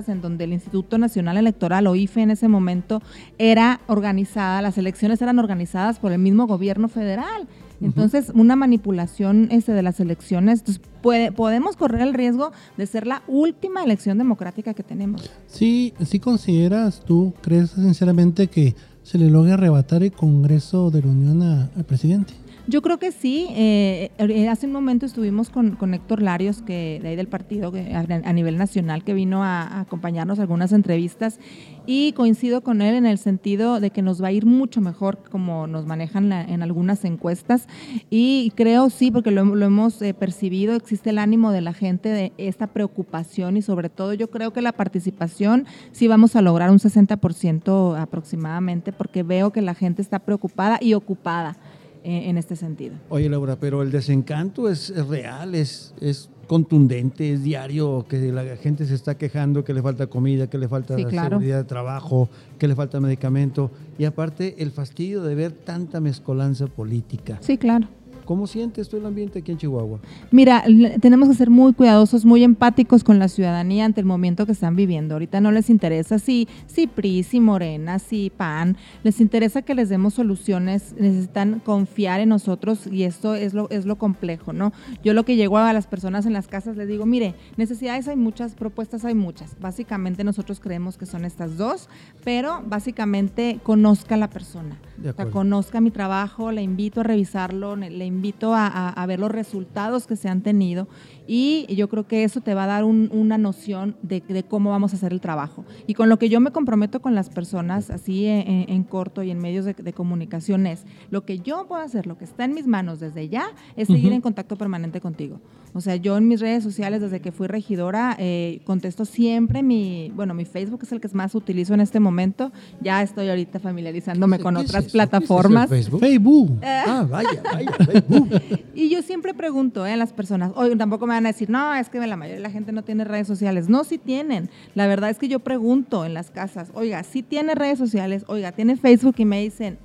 en 0.08 0.20
donde 0.20 0.44
el 0.44 0.52
Instituto 0.52 0.98
Nacional 0.98 1.36
Electoral 1.36 1.86
o 1.86 1.94
IFE 1.94 2.22
en 2.22 2.30
ese 2.30 2.48
momento 2.48 3.02
era 3.38 3.80
organizada, 3.86 4.62
las 4.62 4.78
elecciones 4.78 5.20
eran 5.22 5.38
organizadas 5.38 5.98
por 5.98 6.12
el 6.12 6.18
mismo 6.18 6.46
gobierno 6.46 6.88
federal. 6.88 7.48
Entonces, 7.80 8.32
una 8.34 8.56
manipulación 8.56 9.48
este, 9.52 9.72
de 9.72 9.82
las 9.82 10.00
elecciones, 10.00 10.60
entonces 10.60 10.82
puede, 11.00 11.30
podemos 11.30 11.76
correr 11.76 12.00
el 12.00 12.12
riesgo 12.12 12.50
de 12.76 12.86
ser 12.86 13.06
la 13.06 13.22
última 13.28 13.84
elección 13.84 14.18
democrática 14.18 14.74
que 14.74 14.82
tenemos. 14.82 15.30
Sí, 15.46 15.94
sí 16.04 16.18
consideras, 16.18 17.04
tú 17.04 17.34
crees 17.40 17.70
sinceramente 17.70 18.48
que 18.48 18.74
se 19.04 19.18
le 19.18 19.30
logra 19.30 19.54
arrebatar 19.54 20.02
el 20.02 20.12
Congreso 20.12 20.90
de 20.90 21.02
la 21.02 21.08
Unión 21.08 21.42
al 21.42 21.84
presidente. 21.84 22.34
Yo 22.68 22.82
creo 22.82 22.98
que 22.98 23.12
sí. 23.12 23.46
Eh, 23.52 24.10
hace 24.50 24.66
un 24.66 24.72
momento 24.72 25.06
estuvimos 25.06 25.48
con, 25.48 25.76
con, 25.76 25.94
Héctor 25.94 26.20
Larios, 26.20 26.60
que 26.60 27.00
de 27.02 27.08
ahí 27.08 27.16
del 27.16 27.26
partido 27.26 27.72
que, 27.72 27.94
a, 27.94 28.32
nivel 28.34 28.58
nacional, 28.58 29.04
que 29.04 29.14
vino 29.14 29.42
a, 29.42 29.80
acompañarnos 29.80 30.38
a 30.38 30.42
algunas 30.42 30.72
entrevistas 30.72 31.40
y 31.86 32.12
coincido 32.12 32.60
con 32.60 32.82
él 32.82 32.94
en 32.94 33.06
el 33.06 33.16
sentido 33.16 33.80
de 33.80 33.88
que 33.88 34.02
nos 34.02 34.22
va 34.22 34.28
a 34.28 34.32
ir 34.32 34.44
mucho 34.44 34.82
mejor 34.82 35.18
como 35.30 35.66
nos 35.66 35.86
manejan 35.86 36.28
la, 36.28 36.42
en 36.42 36.62
algunas 36.62 37.06
encuestas 37.06 37.66
y 38.10 38.52
creo 38.54 38.90
sí, 38.90 39.10
porque 39.10 39.30
lo, 39.30 39.42
lo 39.46 39.64
hemos 39.64 40.02
eh, 40.02 40.12
percibido, 40.12 40.74
existe 40.74 41.08
el 41.08 41.16
ánimo 41.16 41.52
de 41.52 41.62
la 41.62 41.72
gente 41.72 42.10
de 42.10 42.32
esta 42.36 42.66
preocupación 42.66 43.56
y 43.56 43.62
sobre 43.62 43.88
todo 43.88 44.12
yo 44.12 44.28
creo 44.28 44.52
que 44.52 44.60
la 44.60 44.72
participación 44.72 45.64
sí 45.92 46.06
vamos 46.06 46.36
a 46.36 46.42
lograr 46.42 46.70
un 46.70 46.78
60% 46.78 47.98
aproximadamente 47.98 48.92
porque 48.92 49.22
veo 49.22 49.50
que 49.52 49.62
la 49.62 49.72
gente 49.72 50.02
está 50.02 50.18
preocupada 50.18 50.78
y 50.82 50.92
ocupada 50.92 51.56
en 52.04 52.38
este 52.38 52.56
sentido. 52.56 52.94
Oye, 53.08 53.28
Laura, 53.28 53.56
pero 53.56 53.82
el 53.82 53.90
desencanto 53.90 54.68
es, 54.68 54.90
es 54.90 55.06
real, 55.06 55.54
es, 55.54 55.94
es, 56.00 56.30
contundente, 56.48 57.32
es 57.32 57.44
diario, 57.44 58.06
que 58.08 58.32
la 58.32 58.56
gente 58.56 58.86
se 58.86 58.94
está 58.94 59.16
quejando 59.16 59.62
que 59.62 59.72
le 59.74 59.82
falta 59.82 60.08
comida, 60.08 60.48
que 60.48 60.58
le 60.58 60.66
falta 60.66 60.96
sí, 60.96 61.04
claro. 61.04 61.36
seguridad 61.36 61.58
de 61.58 61.64
trabajo, 61.64 62.28
que 62.58 62.66
le 62.66 62.74
falta 62.74 62.98
medicamento, 63.00 63.70
y 63.98 64.04
aparte 64.06 64.56
el 64.58 64.72
fastidio 64.72 65.22
de 65.22 65.36
ver 65.36 65.52
tanta 65.52 66.00
mezcolanza 66.00 66.66
política. 66.66 67.38
Sí, 67.42 67.58
claro. 67.58 67.86
¿Cómo 68.28 68.46
sientes 68.46 68.90
tú 68.90 68.98
el 68.98 69.06
ambiente 69.06 69.38
aquí 69.38 69.52
en 69.52 69.56
Chihuahua? 69.56 70.00
Mira, 70.30 70.62
tenemos 71.00 71.30
que 71.30 71.34
ser 71.34 71.48
muy 71.48 71.72
cuidadosos, 71.72 72.26
muy 72.26 72.44
empáticos 72.44 73.02
con 73.02 73.18
la 73.18 73.26
ciudadanía 73.26 73.86
ante 73.86 74.02
el 74.02 74.06
momento 74.06 74.44
que 74.44 74.52
están 74.52 74.76
viviendo. 74.76 75.14
Ahorita 75.14 75.40
no 75.40 75.50
les 75.50 75.70
interesa 75.70 76.18
si, 76.18 76.46
si 76.66 76.86
PRI, 76.86 77.22
si 77.22 77.40
Morena, 77.40 77.98
si 77.98 78.28
PAN, 78.28 78.76
les 79.02 79.22
interesa 79.22 79.62
que 79.62 79.74
les 79.74 79.88
demos 79.88 80.12
soluciones, 80.12 80.94
necesitan 80.98 81.62
confiar 81.64 82.20
en 82.20 82.28
nosotros 82.28 82.86
y 82.86 83.04
esto 83.04 83.34
es 83.34 83.54
lo, 83.54 83.70
es 83.70 83.86
lo 83.86 83.96
complejo, 83.96 84.52
¿no? 84.52 84.74
Yo 85.02 85.14
lo 85.14 85.24
que 85.24 85.36
llego 85.36 85.56
a 85.56 85.72
las 85.72 85.86
personas 85.86 86.26
en 86.26 86.34
las 86.34 86.48
casas 86.48 86.76
les 86.76 86.86
digo, 86.86 87.06
mire, 87.06 87.34
necesidades 87.56 88.08
hay 88.08 88.16
muchas, 88.16 88.54
propuestas 88.54 89.06
hay 89.06 89.14
muchas. 89.14 89.58
Básicamente 89.58 90.22
nosotros 90.22 90.60
creemos 90.60 90.98
que 90.98 91.06
son 91.06 91.24
estas 91.24 91.56
dos, 91.56 91.88
pero 92.24 92.62
básicamente 92.66 93.58
conozca 93.62 94.16
a 94.16 94.18
la 94.18 94.28
persona. 94.28 94.78
O 95.00 95.12
sea, 95.12 95.30
conozca 95.30 95.80
mi 95.80 95.90
trabajo, 95.90 96.50
le 96.50 96.62
invito 96.62 97.00
a 97.00 97.04
revisarlo, 97.04 97.76
le 97.76 98.04
invito 98.04 98.54
a, 98.54 98.66
a, 98.66 98.88
a, 98.90 99.06
ver 99.06 99.20
los 99.20 99.30
resultados 99.30 100.06
que 100.06 100.16
se 100.16 100.28
han 100.28 100.42
tenido 100.42 100.88
y 101.30 101.66
yo 101.74 101.90
creo 101.90 102.06
que 102.06 102.24
eso 102.24 102.40
te 102.40 102.54
va 102.54 102.64
a 102.64 102.66
dar 102.66 102.84
un, 102.84 103.10
una 103.12 103.36
noción 103.36 103.96
de, 104.02 104.22
de, 104.26 104.44
cómo 104.44 104.70
vamos 104.70 104.94
a 104.94 104.96
hacer 104.96 105.12
el 105.12 105.20
trabajo. 105.20 105.66
Y 105.86 105.92
con 105.92 106.08
lo 106.08 106.18
que 106.18 106.30
yo 106.30 106.40
me 106.40 106.52
comprometo 106.52 107.00
con 107.00 107.14
las 107.14 107.28
personas, 107.28 107.90
así 107.90 108.24
en, 108.24 108.64
en 108.68 108.82
corto 108.82 109.22
y 109.22 109.30
en 109.30 109.38
medios 109.38 109.66
de, 109.66 109.74
de, 109.74 109.92
comunicación, 109.92 110.66
es 110.66 110.86
lo 111.10 111.26
que 111.26 111.38
yo 111.40 111.66
puedo 111.68 111.82
hacer, 111.82 112.06
lo 112.06 112.16
que 112.16 112.24
está 112.24 112.44
en 112.44 112.54
mis 112.54 112.66
manos 112.66 112.98
desde 112.98 113.28
ya, 113.28 113.50
es 113.76 113.88
seguir 113.88 114.06
uh 114.06 114.12
-huh. 114.12 114.14
en 114.14 114.20
contacto 114.22 114.56
permanente 114.56 115.02
contigo. 115.02 115.38
O 115.74 115.82
sea, 115.82 115.96
yo 115.96 116.16
en 116.16 116.26
mis 116.26 116.40
redes 116.40 116.64
sociales, 116.64 117.02
desde 117.02 117.20
que 117.20 117.30
fui 117.30 117.46
regidora, 117.46 118.16
eh, 118.18 118.60
contesto 118.64 119.04
siempre 119.04 119.62
mi, 119.62 120.10
bueno, 120.14 120.32
mi 120.32 120.46
Facebook 120.46 120.80
es 120.82 120.92
el 120.92 121.00
que 121.00 121.08
más 121.12 121.34
utilizo 121.34 121.74
en 121.74 121.80
este 121.80 122.00
momento. 122.00 122.52
Ya 122.80 123.02
estoy 123.02 123.28
ahorita 123.28 123.58
familiarizándome 123.58 124.38
con 124.38 124.56
otras 124.56 124.87
plataformas. 124.92 125.64
¿Es 125.64 125.70
Facebook? 125.70 126.00
Facebook. 126.00 126.60
ah, 126.62 127.06
vaya, 127.08 127.42
vaya, 127.42 127.72
Facebook. 127.72 128.28
y 128.74 128.88
yo 128.88 129.02
siempre 129.02 129.34
pregunto 129.34 129.86
eh, 129.86 129.92
a 129.92 129.96
las 129.96 130.12
personas, 130.12 130.52
oye, 130.54 130.76
tampoco 130.76 131.06
me 131.06 131.14
van 131.14 131.26
a 131.26 131.30
decir, 131.30 131.50
no, 131.50 131.74
es 131.74 131.88
que 131.88 131.98
la 131.98 132.16
mayoría 132.16 132.36
de 132.36 132.42
la 132.42 132.50
gente 132.50 132.72
no 132.72 132.82
tiene 132.82 133.04
redes 133.04 133.26
sociales. 133.26 133.68
No, 133.68 133.84
sí 133.84 133.98
tienen. 133.98 134.50
La 134.74 134.86
verdad 134.86 135.10
es 135.10 135.18
que 135.18 135.28
yo 135.28 135.40
pregunto 135.40 136.04
en 136.04 136.14
las 136.14 136.30
casas, 136.30 136.70
oiga, 136.74 137.02
sí 137.02 137.22
tiene 137.22 137.54
redes 137.54 137.78
sociales, 137.78 138.24
oiga, 138.26 138.52
tiene 138.52 138.76
Facebook 138.76 139.14
y 139.18 139.24
me 139.24 139.40
dicen, 139.40 139.78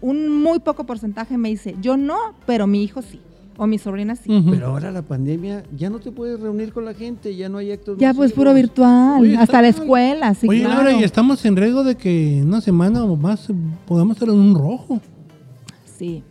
un 0.00 0.42
muy 0.42 0.60
poco 0.60 0.84
porcentaje 0.84 1.36
me 1.36 1.50
dice, 1.50 1.76
yo 1.80 1.96
no, 1.96 2.18
pero 2.46 2.66
mi 2.66 2.82
hijo 2.82 3.02
sí. 3.02 3.20
O 3.62 3.66
mi 3.66 3.76
sobrina 3.76 4.16
sí. 4.16 4.30
Uh 4.30 4.36
-huh. 4.36 4.50
Pero 4.52 4.68
ahora 4.68 4.90
la 4.90 5.02
pandemia, 5.02 5.64
ya 5.76 5.90
no 5.90 5.98
te 5.98 6.10
puedes 6.10 6.40
reunir 6.40 6.72
con 6.72 6.86
la 6.86 6.94
gente, 6.94 7.36
ya 7.36 7.50
no 7.50 7.58
hay 7.58 7.72
actos. 7.72 7.98
Ya, 7.98 8.14
pues 8.14 8.32
puro 8.32 8.54
virtual, 8.54 9.20
Oye, 9.20 9.36
hasta 9.36 9.60
la 9.60 9.68
escuela, 9.68 10.32
sí. 10.32 10.48
Oye, 10.48 10.62
claro. 10.62 10.84
Laura, 10.84 10.98
y 10.98 11.04
estamos 11.04 11.44
en 11.44 11.56
riesgo 11.56 11.84
de 11.84 11.94
que 11.94 12.40
una 12.42 12.62
semana 12.62 13.04
o 13.04 13.16
más 13.16 13.48
podamos 13.86 14.16
estar 14.16 14.30
en 14.30 14.36
un 14.36 14.54
rojo. 14.54 14.98
Sí. 15.98 16.22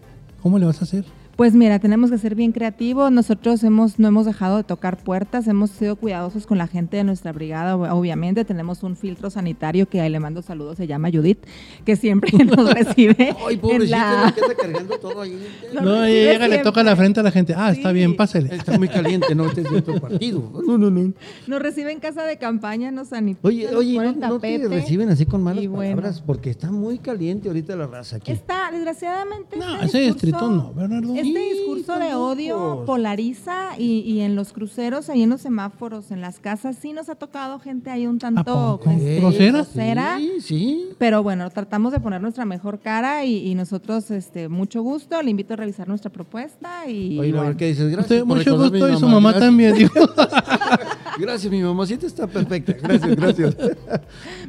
¿Cómo 0.41 0.57
le 0.57 0.65
vas 0.65 0.81
a 0.81 0.85
hacer? 0.85 1.05
Pues 1.39 1.55
mira, 1.55 1.79
tenemos 1.79 2.11
que 2.11 2.17
ser 2.17 2.35
bien 2.35 2.51
creativos. 2.51 3.13
Nosotros 3.13 3.63
hemos, 3.63 3.97
no 3.97 4.09
hemos 4.09 4.25
dejado 4.25 4.57
de 4.57 4.65
tocar 4.65 4.97
puertas, 4.97 5.47
hemos 5.47 5.69
sido 5.69 5.95
cuidadosos 5.95 6.45
con 6.45 6.57
la 6.57 6.67
gente 6.67 6.97
de 6.97 7.05
nuestra 7.05 7.31
brigada. 7.31 7.77
Obviamente 7.77 8.43
tenemos 8.43 8.83
un 8.83 8.97
filtro 8.97 9.29
sanitario 9.29 9.87
que 9.87 10.01
ahí 10.01 10.09
le 10.09 10.19
mando 10.19 10.41
saludos, 10.41 10.75
se 10.75 10.85
llama 10.85 11.09
Judith, 11.09 11.37
que 11.85 11.95
siempre 11.95 12.33
nos 12.43 12.73
recibe. 12.73 13.37
Ay, 13.47 13.55
pobrecita, 13.55 14.25
la... 14.25 14.31
queda 14.33 14.53
cargando 14.53 14.99
todo 14.99 15.21
ahí. 15.21 15.41
No, 15.81 16.05
llega, 16.05 16.49
le 16.49 16.57
toca 16.57 16.83
la 16.83 16.93
frente 16.97 17.21
a 17.21 17.23
la 17.23 17.31
gente. 17.31 17.53
Ah, 17.55 17.71
sí. 17.71 17.79
está 17.79 17.93
bien, 17.93 18.17
pásele. 18.17 18.53
Está 18.53 18.77
muy 18.77 18.89
caliente, 18.89 19.33
no, 19.33 19.45
este 19.45 19.61
es 19.61 19.71
de 19.71 19.77
otro 19.77 19.97
partido. 20.01 20.61
No, 20.67 20.77
no, 20.77 20.89
no. 20.89 21.13
Nos 21.47 21.61
recibe 21.61 21.93
en 21.93 22.01
casa 22.01 22.23
de 22.23 22.37
campaña, 22.37 22.91
nos 22.91 23.09
sanitizan. 23.09 23.47
Oye, 23.47 23.73
oye, 23.73 23.97
no, 23.97 24.27
no, 24.27 24.39
te 24.39 24.67
reciben 24.67 25.07
así 25.07 25.25
con 25.25 25.41
malas 25.41 25.65
bueno. 25.67 25.95
palabras 25.95 26.21
porque 26.21 26.49
está 26.49 26.69
muy 26.69 26.97
caliente 26.97 27.47
ahorita 27.47 27.77
la 27.77 27.87
raza 27.87 28.17
aquí. 28.17 28.29
Está, 28.29 28.71
desgraciadamente. 28.73 29.55
No, 29.55 29.75
ese 29.77 29.99
discurso, 29.99 29.99
distrito 29.99 30.49
no, 30.49 30.73
Bernardo. 30.73 31.28
Este 31.29 31.53
discurso 31.53 31.99
de 31.99 32.13
odio 32.13 32.83
polariza 32.85 33.77
y, 33.77 33.99
y, 33.99 34.21
en 34.21 34.35
los 34.35 34.53
cruceros, 34.53 35.09
ahí 35.09 35.23
en 35.23 35.29
los 35.29 35.41
semáforos, 35.41 36.11
en 36.11 36.21
las 36.21 36.39
casas, 36.39 36.77
sí 36.81 36.93
nos 36.93 37.09
ha 37.09 37.15
tocado 37.15 37.59
gente 37.59 37.89
ahí 37.89 38.07
un 38.07 38.19
tanto 38.19 38.79
este, 38.85 39.49
grosera. 39.49 40.17
Sí, 40.17 40.41
sí. 40.41 40.89
Pero 40.97 41.23
bueno, 41.23 41.49
tratamos 41.49 41.91
de 41.91 41.99
poner 41.99 42.21
nuestra 42.21 42.45
mejor 42.45 42.79
cara 42.79 43.25
y, 43.25 43.49
y, 43.49 43.55
nosotros, 43.55 44.11
este, 44.11 44.49
mucho 44.49 44.81
gusto, 44.81 45.21
le 45.21 45.31
invito 45.31 45.53
a 45.53 45.57
revisar 45.57 45.87
nuestra 45.87 46.11
propuesta 46.11 46.87
y. 46.87 47.19
Oye, 47.19 47.33
bueno. 47.33 47.57
¿qué 47.57 47.67
dices? 47.67 47.91
Gracias. 47.91 48.21
Usted, 48.21 48.25
mucho 48.25 48.57
gusto 48.57 48.89
y 48.89 48.97
su 48.97 49.07
mamá 49.07 49.31
Gracias. 49.31 49.49
también. 49.49 49.89
gracias, 51.19 51.51
mi 51.51 51.61
mamacita 51.61 52.05
está 52.05 52.27
perfecta. 52.27 52.73
Gracias, 52.81 53.15
gracias. 53.15 53.55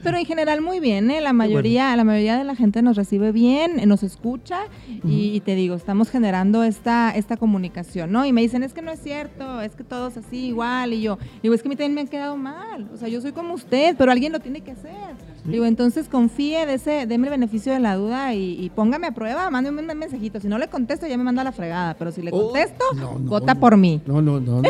Pero 0.02 0.16
en 0.16 0.24
general 0.24 0.60
muy 0.60 0.80
bien, 0.80 1.10
¿eh? 1.10 1.20
La 1.20 1.32
mayoría, 1.32 1.84
bueno. 1.84 1.96
la 1.96 2.04
mayoría 2.04 2.38
de 2.38 2.44
la 2.44 2.54
gente 2.54 2.82
nos 2.82 2.96
recibe 2.96 3.32
bien, 3.32 3.86
nos 3.88 4.02
escucha 4.02 4.60
uh 4.64 4.92
-huh. 4.92 5.10
y, 5.10 5.36
y 5.36 5.40
te 5.40 5.54
digo, 5.54 5.74
estamos 5.74 6.10
generando 6.10 6.62
esta, 6.62 7.10
esta 7.10 7.36
comunicación, 7.36 8.12
¿no? 8.12 8.24
Y 8.24 8.32
me 8.32 8.40
dicen, 8.40 8.62
es 8.62 8.72
que 8.72 8.82
no 8.82 8.90
es 8.90 9.00
cierto, 9.00 9.60
es 9.60 9.74
que 9.74 9.84
todos 9.84 10.16
así 10.16 10.46
igual. 10.46 10.92
Y 10.92 11.02
yo, 11.02 11.18
digo, 11.42 11.54
es 11.54 11.62
que 11.62 11.68
a 11.68 11.70
mí 11.70 11.76
también 11.76 11.94
me 11.94 12.00
han 12.02 12.08
quedado 12.08 12.36
mal. 12.36 12.88
O 12.92 12.96
sea, 12.96 13.08
yo 13.08 13.20
soy 13.20 13.32
como 13.32 13.54
usted, 13.54 13.96
pero 13.98 14.12
alguien 14.12 14.32
lo 14.32 14.40
tiene 14.40 14.60
que 14.60 14.72
hacer. 14.72 15.14
Sí. 15.44 15.50
Digo, 15.52 15.64
entonces 15.64 16.08
confíe, 16.08 16.66
de 16.66 16.74
ese, 16.74 17.06
déme 17.06 17.26
el 17.28 17.30
beneficio 17.30 17.72
de 17.72 17.80
la 17.80 17.96
duda 17.96 18.34
y, 18.34 18.62
y, 18.62 18.70
póngame 18.70 19.08
a 19.08 19.12
prueba, 19.12 19.50
mándeme 19.50 19.80
un 19.82 19.98
mensajito. 19.98 20.40
Si 20.40 20.48
no 20.48 20.58
le 20.58 20.68
contesto, 20.68 21.06
ya 21.06 21.16
me 21.16 21.24
manda 21.24 21.44
la 21.44 21.52
fregada. 21.52 21.94
Pero 21.98 22.12
si 22.12 22.22
le 22.22 22.30
contesto, 22.30 22.84
oh, 22.92 22.94
no, 22.94 23.18
no, 23.18 23.30
vota 23.30 23.54
no, 23.54 23.60
por 23.60 23.76
mí. 23.76 24.00
No, 24.06 24.20
no, 24.20 24.40
no. 24.40 24.62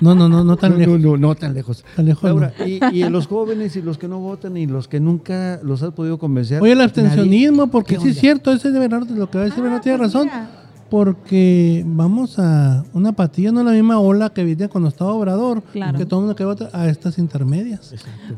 No, 0.00 0.14
no, 0.14 0.28
no, 0.28 0.44
no, 0.44 0.56
tan 0.56 0.78
lejos. 0.78 1.00
No, 1.00 1.16
no, 1.16 1.34
tan 1.34 1.54
lejos. 1.54 1.84
Tan 1.96 2.06
lejos 2.06 2.24
Laura, 2.24 2.52
y, 2.66 2.80
y, 2.92 3.08
los 3.08 3.26
jóvenes 3.26 3.76
y 3.76 3.82
los 3.82 3.98
que 3.98 4.08
no 4.08 4.18
votan 4.18 4.56
y 4.56 4.66
los 4.66 4.88
que 4.88 5.00
nunca 5.00 5.60
los 5.62 5.82
has 5.82 5.92
podido 5.92 6.18
convencer. 6.18 6.62
Oye, 6.62 6.72
el 6.72 6.80
abstencionismo, 6.80 7.68
porque 7.68 7.98
sí 7.98 8.10
es 8.10 8.18
cierto, 8.18 8.52
ese 8.52 8.70
de 8.70 8.78
Bernardo, 8.78 9.14
lo 9.14 9.30
que 9.30 9.38
va 9.38 9.42
a 9.42 9.46
decir 9.46 9.60
ah, 9.60 9.62
Bernardo 9.62 9.82
tiene 9.82 9.98
pues 9.98 10.12
razón. 10.12 10.26
Mira 10.26 10.61
porque 10.92 11.82
vamos 11.86 12.38
a 12.38 12.84
una 12.92 13.12
patilla, 13.12 13.50
no 13.50 13.64
la 13.64 13.70
misma 13.70 13.98
ola 13.98 14.28
que 14.28 14.44
viene 14.44 14.68
cuando 14.68 14.90
estaba 14.90 15.14
Obrador, 15.14 15.62
Claro. 15.72 15.96
que 15.98 16.04
todo 16.04 16.20
el 16.20 16.26
mundo 16.26 16.36
que 16.36 16.44
va 16.44 16.54
a 16.74 16.86
estas 16.90 17.16
intermedias. 17.16 17.94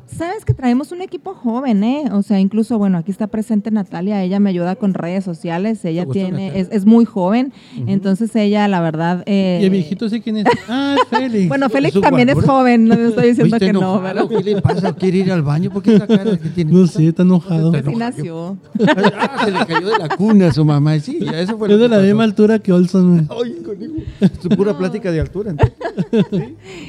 Sabes 0.07 0.45
que 0.45 0.55
traemos 0.55 0.93
un 0.93 1.03
equipo 1.03 1.35
joven, 1.35 1.83
¿eh? 1.83 2.05
O 2.13 2.23
sea, 2.23 2.39
incluso, 2.39 2.79
bueno, 2.79 2.99
aquí 2.99 3.11
está 3.11 3.27
presente 3.27 3.73
Natalia, 3.73 4.23
ella 4.23 4.39
me 4.39 4.51
ayuda 4.51 4.77
con 4.77 4.95
redes 4.95 5.25
sociales, 5.25 5.85
ella 5.85 6.07
tiene, 6.07 6.61
es, 6.61 6.69
es 6.71 6.87
muy 6.87 7.05
joven, 7.05 7.53
entonces 7.89 8.37
ella, 8.37 8.69
la 8.69 8.81
verdad... 8.81 9.25
eh, 9.27 9.59
y 9.61 9.65
el 9.65 9.71
viejito 9.71 10.09
sí, 10.09 10.21
¿quién 10.21 10.37
es? 10.37 10.45
Ah, 10.69 10.95
es 10.97 11.09
Félix. 11.09 11.49
Bueno, 11.49 11.69
Félix 11.71 12.01
también 12.01 12.29
es 12.29 12.41
joven, 12.41 12.85
no 12.85 12.95
le 12.95 13.09
estoy 13.09 13.31
diciendo 13.31 13.59
que 13.59 13.67
está 13.67 13.81
no, 13.81 13.97
enojado, 13.97 14.29
pero 14.29 14.45
¿Qué 14.45 14.55
le 14.55 14.63
pasa? 14.63 14.93
¿Quiere 14.95 15.19
ir 15.19 15.33
al 15.33 15.43
baño? 15.43 15.73
¿Por 15.73 15.83
qué 15.83 15.97
esa 15.97 16.07
cara 16.07 16.37
que 16.37 16.51
tiene? 16.51 16.71
no 16.71 16.87
sé, 16.87 17.09
está 17.09 17.23
enojado. 17.23 17.75
Está 17.75 17.91
sí 17.91 17.97
nació. 17.97 18.57
Ah, 19.17 19.45
se 19.45 19.51
le 19.51 19.67
cayó 19.67 19.89
de 19.89 19.99
la 19.99 20.09
cuna 20.17 20.49
a 20.49 20.53
su 20.53 20.65
mamá. 20.65 20.99
Sí, 21.01 21.19
ya 21.21 21.41
eso 21.41 21.59
fue 21.59 21.73
Es 21.73 21.79
de 21.79 21.89
la 21.89 21.99
misma 21.99 22.25
altura 22.25 22.44
que 22.63 22.73
Olson. 22.73 23.29
Ay. 23.31 23.57
Es 24.21 24.31
pura 24.57 24.77
plática 24.77 25.11
de 25.11 25.21
altura. 25.21 25.55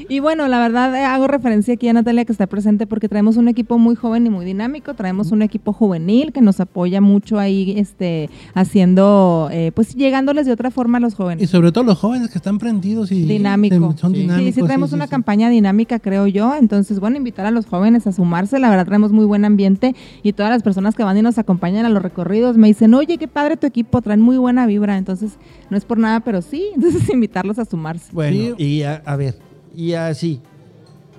Y 0.09 0.19
bueno, 0.19 0.47
la 0.47 0.59
verdad 0.59 0.95
eh, 0.95 1.03
hago 1.03 1.27
referencia 1.27 1.74
aquí 1.74 1.88
a 1.88 1.93
Natalia 1.93 2.25
que 2.25 2.31
está 2.31 2.47
presente 2.47 2.85
porque 2.88 3.07
traemos 3.09 3.38
un 3.38 3.47
equipo 3.47 3.77
muy 3.77 3.95
joven 3.95 4.25
y 4.25 4.29
muy 4.29 4.45
dinámico, 4.45 4.93
traemos 4.93 5.31
un 5.31 5.41
equipo 5.41 5.74
juvenil 5.74 6.31
que 6.31 6.41
nos 6.41 6.59
apoya 6.59 7.01
mucho 7.01 7.38
ahí, 7.39 7.75
este, 7.77 8.29
haciendo, 8.53 9.50
eh, 9.51 9.71
pues 9.74 9.95
llegándoles 9.95 10.45
de 10.45 10.51
otra 10.53 10.71
forma 10.71 10.97
a 10.97 11.01
los 11.01 11.13
Y 11.13 11.15
jóvenes. 11.17 11.50
sobre 11.50 11.71
todo 11.71 11.83
los 11.83 11.97
jóvenes 11.97 12.29
que 12.29 12.38
están 12.38 12.57
prendidos 12.57 13.12
y 13.12 13.24
Dinámico. 13.24 13.95
son 13.97 14.13
Sí. 14.13 14.21
dinámicos. 14.21 14.53
Sí, 14.55 14.59
sí 14.62 14.65
traemos 14.65 14.89
sí, 14.89 14.95
una 14.95 15.05
sí. 15.05 15.12
campaña 15.12 15.50
dinámica, 15.50 16.00
creo 16.00 16.27
yo. 16.27 16.53
Entonces, 16.55 17.00
bueno, 17.00 17.17
invitar 17.17 17.45
a 17.45 17.51
los 17.51 17.65
jóvenes 17.65 18.05
a 18.07 18.12
sumarse. 18.12 18.59
La 18.59 18.69
verdad, 18.69 18.85
traemos 18.85 19.12
muy 19.12 19.25
buen 19.25 19.45
ambiente 19.45 19.95
y 20.24 20.33
todas 20.33 20.51
las 20.51 20.63
personas 20.63 20.95
que 20.95 21.03
van 21.03 21.17
y 21.17 21.21
nos 21.21 21.38
acompañan 21.38 21.85
a 21.85 21.89
los 21.89 22.01
recorridos 22.03 22.57
me 22.57 22.67
dicen, 22.67 22.93
oye, 22.93 23.17
qué 23.17 23.27
padre 23.27 23.57
tu 23.57 23.65
equipo, 23.67 24.01
traen 24.01 24.21
muy 24.21 24.38
buena 24.38 24.65
vibra. 24.65 24.97
Entonces, 24.97 25.38
no 25.69 25.77
es 25.77 25.85
por 25.85 25.97
nada, 25.97 26.19
pero 26.19 26.41
sí. 26.41 26.71
Entonces, 26.75 27.09
invitarlos 27.09 27.59
a 27.59 27.65
sumarse. 27.65 28.11
Bueno, 28.11 28.55
y 28.57 28.83
a, 28.83 29.01
a 29.05 29.15
ver, 29.15 29.35
y 29.75 29.93
así, 29.93 30.41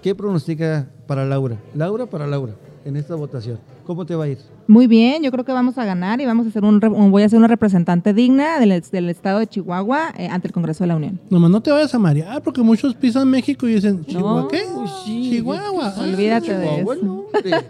¿qué 0.02 0.14
pronostica 0.14 0.88
para 1.06 1.25
Laura? 1.25 1.56
Laura 1.75 2.06
para 2.06 2.26
Laura, 2.26 2.54
en 2.85 2.97
esta 2.97 3.14
votación. 3.14 3.59
¿Cómo 3.85 4.06
te 4.06 4.14
va 4.14 4.25
a 4.25 4.28
ir? 4.28 4.38
Muy 4.68 4.87
bien, 4.87 5.23
yo 5.23 5.30
creo 5.30 5.44
que 5.44 5.52
vamos 5.52 5.78
a 5.78 5.85
ganar 5.85 6.20
y 6.20 6.26
vamos 6.26 6.46
a 6.46 6.49
hacer 6.49 6.64
un, 6.64 6.80
voy 7.11 7.23
a 7.23 7.28
ser 7.28 7.38
una 7.38 7.46
representante 7.49 8.12
digna 8.12 8.58
del, 8.58 8.82
del 8.90 9.08
estado 9.11 9.38
de 9.38 9.46
Chihuahua 9.46 10.12
eh, 10.16 10.28
ante 10.28 10.49
el 10.49 10.52
Congreso 10.52 10.82
de 10.85 10.88
la 10.88 10.96
Unión. 10.96 11.20
Nomás 11.30 11.50
no 11.50 11.61
te 11.61 11.70
vayas 11.70 11.94
a 11.94 11.99
marear 11.99 12.42
porque 12.42 12.62
muchos 12.62 12.94
pisan 12.94 13.28
México 13.28 13.68
y 13.68 13.75
dicen, 13.75 14.04
¿Chihuahua 14.04 14.49
qué? 14.49 14.62
Sí, 15.04 15.30
Chihuahua. 15.30 15.94
¿qué- 15.94 16.00
ah, 16.00 16.04
Olvídate 16.04 16.58
de 16.58 16.80
eso. 16.80 16.94
no, 17.02 17.25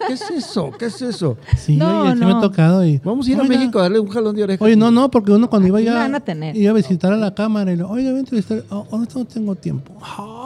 ¿Qué 0.06 0.12
es 0.12 0.30
eso? 0.30 0.70
¿Qué 0.78 0.86
es 0.86 1.02
eso? 1.02 1.36
Sí, 1.56 1.76
No, 1.76 2.12
sí 2.12 2.18
me 2.24 2.32
ha 2.32 2.40
tocado. 2.40 2.84
Y, 2.84 2.98
Vamos 3.04 3.26
a 3.26 3.30
ir 3.30 3.40
a 3.40 3.44
México 3.44 3.78
a 3.78 3.82
darle 3.82 4.00
un 4.00 4.08
jalón 4.08 4.34
de 4.34 4.44
oreja. 4.44 4.64
Oye, 4.64 4.76
no, 4.76 4.90
no, 4.90 5.10
porque 5.10 5.32
uno 5.32 5.50
cuando 5.50 5.68
iba 5.68 5.80
ya 5.80 6.04
a 6.04 6.20
tener. 6.20 6.56
iba 6.56 6.70
a 6.70 6.74
visitar 6.74 7.12
a 7.12 7.16
la 7.16 7.34
cámara 7.34 7.72
y 7.72 7.76
le, 7.76 7.82
oye, 7.82 8.08
voy 8.08 8.16
a 8.16 8.20
entrevistar, 8.20 8.62
oh, 8.70 8.86
no 9.14 9.24
tengo 9.26 9.54
tiempo. 9.54 9.92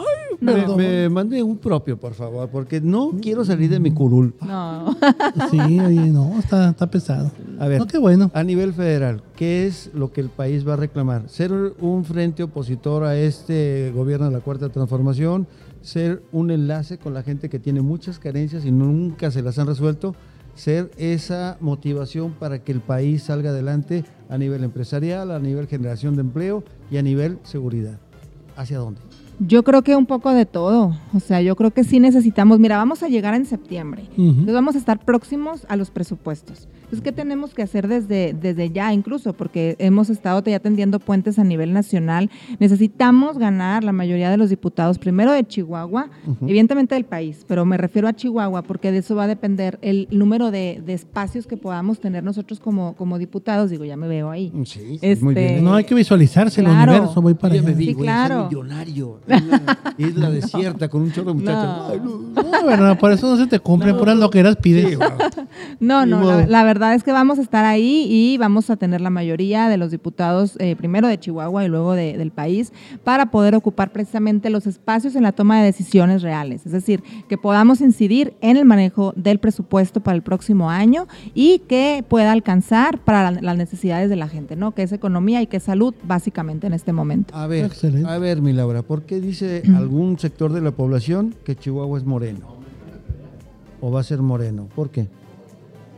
Ay, 0.00 0.36
Me, 0.40 0.66
me 0.76 1.08
mande 1.08 1.42
un 1.42 1.58
propio, 1.58 1.98
por 1.98 2.14
favor, 2.14 2.48
porque 2.48 2.80
no 2.80 3.10
quiero 3.20 3.44
salir 3.44 3.70
de 3.70 3.78
mi 3.80 3.90
curul. 3.92 4.34
No. 4.40 4.96
Sí, 5.50 5.58
oye, 5.58 6.06
no, 6.10 6.38
está, 6.38 6.70
está 6.70 6.90
pesado. 6.90 7.30
A 7.58 7.68
ver, 7.68 7.78
No, 7.80 7.86
qué 7.86 7.98
bueno. 7.98 8.30
a 8.34 8.42
nivel 8.42 8.72
federal, 8.72 9.22
¿qué 9.36 9.66
es 9.66 9.90
lo 9.94 10.12
que 10.12 10.20
el 10.22 10.30
país 10.30 10.66
va 10.66 10.74
a 10.74 10.76
reclamar? 10.76 11.28
¿Ser 11.28 11.52
un 11.52 12.04
frente 12.04 12.42
opositor 12.42 13.04
a 13.04 13.16
este 13.18 13.92
gobierno 13.94 14.26
de 14.26 14.32
la 14.32 14.40
Cuarta 14.40 14.68
Transformación? 14.70 15.46
¿Ser 15.82 16.22
un 16.32 16.50
enlace 16.50 16.98
con 16.98 17.14
la 17.14 17.22
gente 17.22 17.48
que 17.48 17.58
tiene 17.58 17.80
muchas 17.82 18.18
carencias 18.18 18.64
y 18.64 18.70
nunca 18.72 19.30
se 19.30 19.42
las 19.42 19.58
han 19.58 19.66
resuelto? 19.66 20.14
¿Ser 20.54 20.90
esa 20.98 21.56
motivación 21.60 22.32
para 22.32 22.58
que 22.62 22.72
el 22.72 22.80
país 22.80 23.22
salga 23.24 23.50
adelante 23.50 24.04
a 24.28 24.36
nivel 24.36 24.64
empresarial, 24.64 25.30
a 25.30 25.38
nivel 25.38 25.66
generación 25.68 26.16
de 26.16 26.22
empleo 26.22 26.64
y 26.90 26.96
a 26.98 27.02
nivel 27.02 27.38
seguridad? 27.44 27.98
¿Hacia 28.56 28.78
dónde? 28.78 29.00
Yo 29.40 29.64
creo 29.64 29.82
que 29.82 29.96
un 29.96 30.04
poco 30.06 30.32
de 30.32 30.44
todo. 30.44 30.94
O 31.14 31.20
sea, 31.20 31.40
yo 31.40 31.56
creo 31.56 31.70
que 31.70 31.82
sí 31.82 31.98
necesitamos. 31.98 32.58
Mira, 32.58 32.76
vamos 32.76 33.02
a 33.02 33.08
llegar 33.08 33.34
en 33.34 33.46
septiembre. 33.46 34.02
Ujú. 34.12 34.22
Entonces 34.22 34.54
vamos 34.54 34.74
a 34.74 34.78
estar 34.78 34.98
próximos 34.98 35.64
a 35.68 35.76
los 35.76 35.90
presupuestos. 35.90 36.68
Entonces, 36.90 37.04
¿qué 37.04 37.12
tenemos 37.12 37.54
que 37.54 37.62
hacer 37.62 37.86
desde, 37.86 38.32
desde 38.34 38.70
ya 38.72 38.92
incluso? 38.92 39.32
Porque 39.32 39.76
hemos 39.78 40.10
estado 40.10 40.42
ya 40.44 40.58
tendiendo 40.58 40.98
puentes 40.98 41.38
a 41.38 41.44
nivel 41.44 41.72
nacional. 41.72 42.28
Necesitamos 42.58 43.38
ganar 43.38 43.84
la 43.84 43.92
mayoría 43.92 44.28
de 44.28 44.36
los 44.36 44.50
diputados, 44.50 44.98
primero 44.98 45.30
de 45.30 45.46
Chihuahua, 45.46 46.10
evidentemente 46.42 46.96
del 46.96 47.04
país, 47.04 47.44
pero 47.46 47.64
me 47.64 47.76
refiero 47.76 48.08
a 48.08 48.12
Chihuahua 48.12 48.62
porque 48.62 48.90
de 48.90 48.98
eso 48.98 49.14
va 49.14 49.24
a 49.24 49.26
depender 49.28 49.78
el 49.82 50.08
número 50.10 50.50
de, 50.50 50.82
de 50.84 50.94
espacios 50.94 51.46
que 51.46 51.56
podamos 51.56 52.00
tener 52.00 52.24
nosotros 52.24 52.58
como, 52.58 52.96
como 52.96 53.18
diputados. 53.18 53.70
Digo, 53.70 53.84
ya 53.84 53.96
me 53.96 54.08
veo 54.08 54.28
ahí. 54.28 54.52
Sí, 54.64 54.98
Este- 55.00 55.24
muy 55.24 55.34
bien. 55.34 55.62
No 55.62 55.74
hay 55.74 55.84
que 55.84 55.94
visualizarse 55.94 56.60
Claro. 56.60 56.90
el 56.92 56.98
universo, 56.98 57.22
voy 57.22 57.34
para 57.34 57.54
me 57.54 57.60
allá. 57.60 57.70
vi, 57.72 57.86
Sí, 57.86 57.94
claro. 57.94 58.34
ser 58.34 58.44
millonario. 58.58 59.20
isla 59.98 60.28
desierta 60.30 60.88
con 60.88 61.02
un 61.02 61.12
chorro 61.12 61.28
de 61.28 61.34
muchachos. 61.34 62.02
No. 62.02 62.42
No. 62.42 62.50
No, 62.50 62.66
verdad, 62.66 62.98
por 62.98 63.12
eso 63.12 63.28
no 63.30 63.36
se 63.36 63.46
te 63.46 63.60
puras 63.94 64.16
loqueras 64.16 64.56
pides. 64.56 64.88
Sí, 64.88 64.94
güey. 64.96 65.08
No, 65.78 66.04
no, 66.04 66.46
la 66.46 66.64
verdad 66.64 66.79
es 66.94 67.02
que 67.04 67.12
vamos 67.12 67.38
a 67.38 67.42
estar 67.42 67.64
ahí 67.64 68.06
y 68.08 68.38
vamos 68.38 68.70
a 68.70 68.76
tener 68.76 69.00
la 69.00 69.10
mayoría 69.10 69.68
de 69.68 69.76
los 69.76 69.90
diputados, 69.90 70.56
eh, 70.58 70.74
primero 70.76 71.08
de 71.08 71.18
Chihuahua 71.18 71.64
y 71.64 71.68
luego 71.68 71.92
de- 71.94 72.16
del 72.16 72.30
país, 72.30 72.72
para 73.04 73.30
poder 73.30 73.54
ocupar 73.54 73.92
precisamente 73.92 74.50
los 74.50 74.66
espacios 74.66 75.14
en 75.16 75.22
la 75.22 75.32
toma 75.32 75.58
de 75.58 75.64
decisiones 75.64 76.22
reales. 76.22 76.64
Es 76.66 76.72
decir, 76.72 77.02
que 77.28 77.36
podamos 77.38 77.80
incidir 77.80 78.34
en 78.40 78.56
el 78.56 78.64
manejo 78.64 79.12
del 79.16 79.38
presupuesto 79.38 80.00
para 80.00 80.16
el 80.16 80.22
próximo 80.22 80.70
año 80.70 81.06
y 81.34 81.60
que 81.68 82.04
pueda 82.08 82.32
alcanzar 82.32 82.98
para 82.98 83.30
la- 83.30 83.40
las 83.40 83.56
necesidades 83.56 84.08
de 84.10 84.16
la 84.16 84.28
gente, 84.28 84.56
¿no? 84.56 84.72
Que 84.74 84.82
es 84.82 84.92
economía 84.92 85.42
y 85.42 85.46
que 85.46 85.58
es 85.58 85.62
salud, 85.64 85.94
básicamente 86.04 86.66
en 86.66 86.72
este 86.72 86.92
momento. 86.92 87.34
A 87.36 87.46
ver, 87.46 87.66
Excelente. 87.66 88.08
a 88.08 88.18
ver, 88.18 88.40
mi 88.42 88.52
Laura, 88.52 88.82
¿por 88.82 89.02
qué 89.02 89.20
dice 89.20 89.62
algún 89.76 90.18
sector 90.18 90.52
de 90.52 90.60
la 90.60 90.70
población 90.70 91.34
que 91.44 91.56
Chihuahua 91.56 91.98
es 91.98 92.04
moreno? 92.04 92.58
¿O 93.80 93.90
va 93.90 94.00
a 94.00 94.02
ser 94.04 94.20
moreno? 94.20 94.68
¿Por 94.74 94.90
qué? 94.90 95.08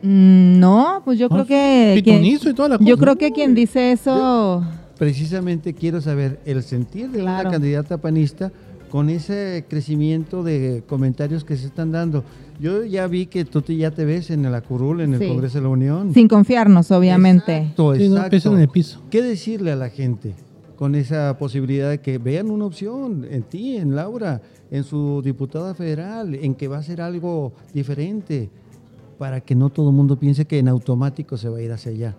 Mm, 0.02 0.58
no, 0.58 1.02
pues 1.04 1.18
yo 1.18 1.28
creo 1.28 1.46
que... 1.46 2.00
quien- 2.02 2.18
Pitonizo 2.18 2.50
y 2.50 2.54
toda 2.54 2.68
la 2.70 2.78
cosa. 2.78 2.88
yo 2.88 2.98
creo 2.98 3.16
que 3.16 3.32
quien 3.32 3.54
dice 3.54 3.92
eso... 3.92 4.62
Precisamente 4.98 5.74
quiero 5.74 6.00
saber 6.00 6.38
el 6.44 6.62
sentir 6.62 7.10
de 7.10 7.20
Claro. 7.20 7.42
una 7.48 7.50
candidata 7.50 7.98
panista 7.98 8.52
con 8.88 9.08
ese 9.10 9.64
crecimiento 9.68 10.42
de 10.44 10.84
comentarios 10.86 11.44
que 11.44 11.56
se 11.56 11.66
están 11.66 11.90
dando. 11.92 12.22
Yo 12.60 12.84
ya 12.84 13.06
vi 13.08 13.26
que 13.26 13.44
tú 13.44 13.62
te- 13.62 13.74
ya 13.76 13.90
te 13.90 14.04
ves 14.04 14.30
en 14.30 14.42
la 14.50 14.60
curul, 14.60 15.00
en 15.00 15.14
el 15.14 15.20
Sí. 15.20 15.26
Congreso 15.28 15.58
de 15.58 15.62
la 15.64 15.70
Unión. 15.70 16.14
Sin 16.14 16.28
confiarnos, 16.28 16.90
obviamente. 16.92 17.56
Exacto, 17.58 17.94
Sí, 17.96 18.08
no 18.08 18.16
exacto. 18.24 18.54
en 18.54 18.60
el 18.60 18.68
piso. 18.68 19.00
¿Qué 19.10 19.22
decirle 19.22 19.72
a 19.72 19.76
la 19.76 19.88
gente 19.88 20.34
con 20.76 20.94
esa 20.94 21.36
posibilidad 21.38 21.88
de 21.90 21.98
que 21.98 22.18
vean 22.18 22.50
una 22.50 22.66
opción 22.66 23.26
en 23.28 23.42
ti, 23.44 23.76
en 23.78 23.96
Laura, 23.96 24.40
en 24.70 24.84
su 24.84 25.20
diputada 25.24 25.74
federal, 25.74 26.34
en 26.34 26.54
que 26.54 26.68
va 26.68 26.78
a 26.78 26.82
ser 26.82 27.00
algo 27.00 27.52
diferente, 27.74 28.50
para 29.22 29.40
que 29.40 29.54
no 29.54 29.70
todo 29.70 29.90
el 29.90 29.94
mundo 29.94 30.18
piense 30.18 30.46
que 30.46 30.58
en 30.58 30.66
automático 30.66 31.37
se 31.37 31.48
va 31.48 31.58
a 31.58 31.62
ir 31.62 31.70
hacia 31.70 31.92
allá? 31.92 32.16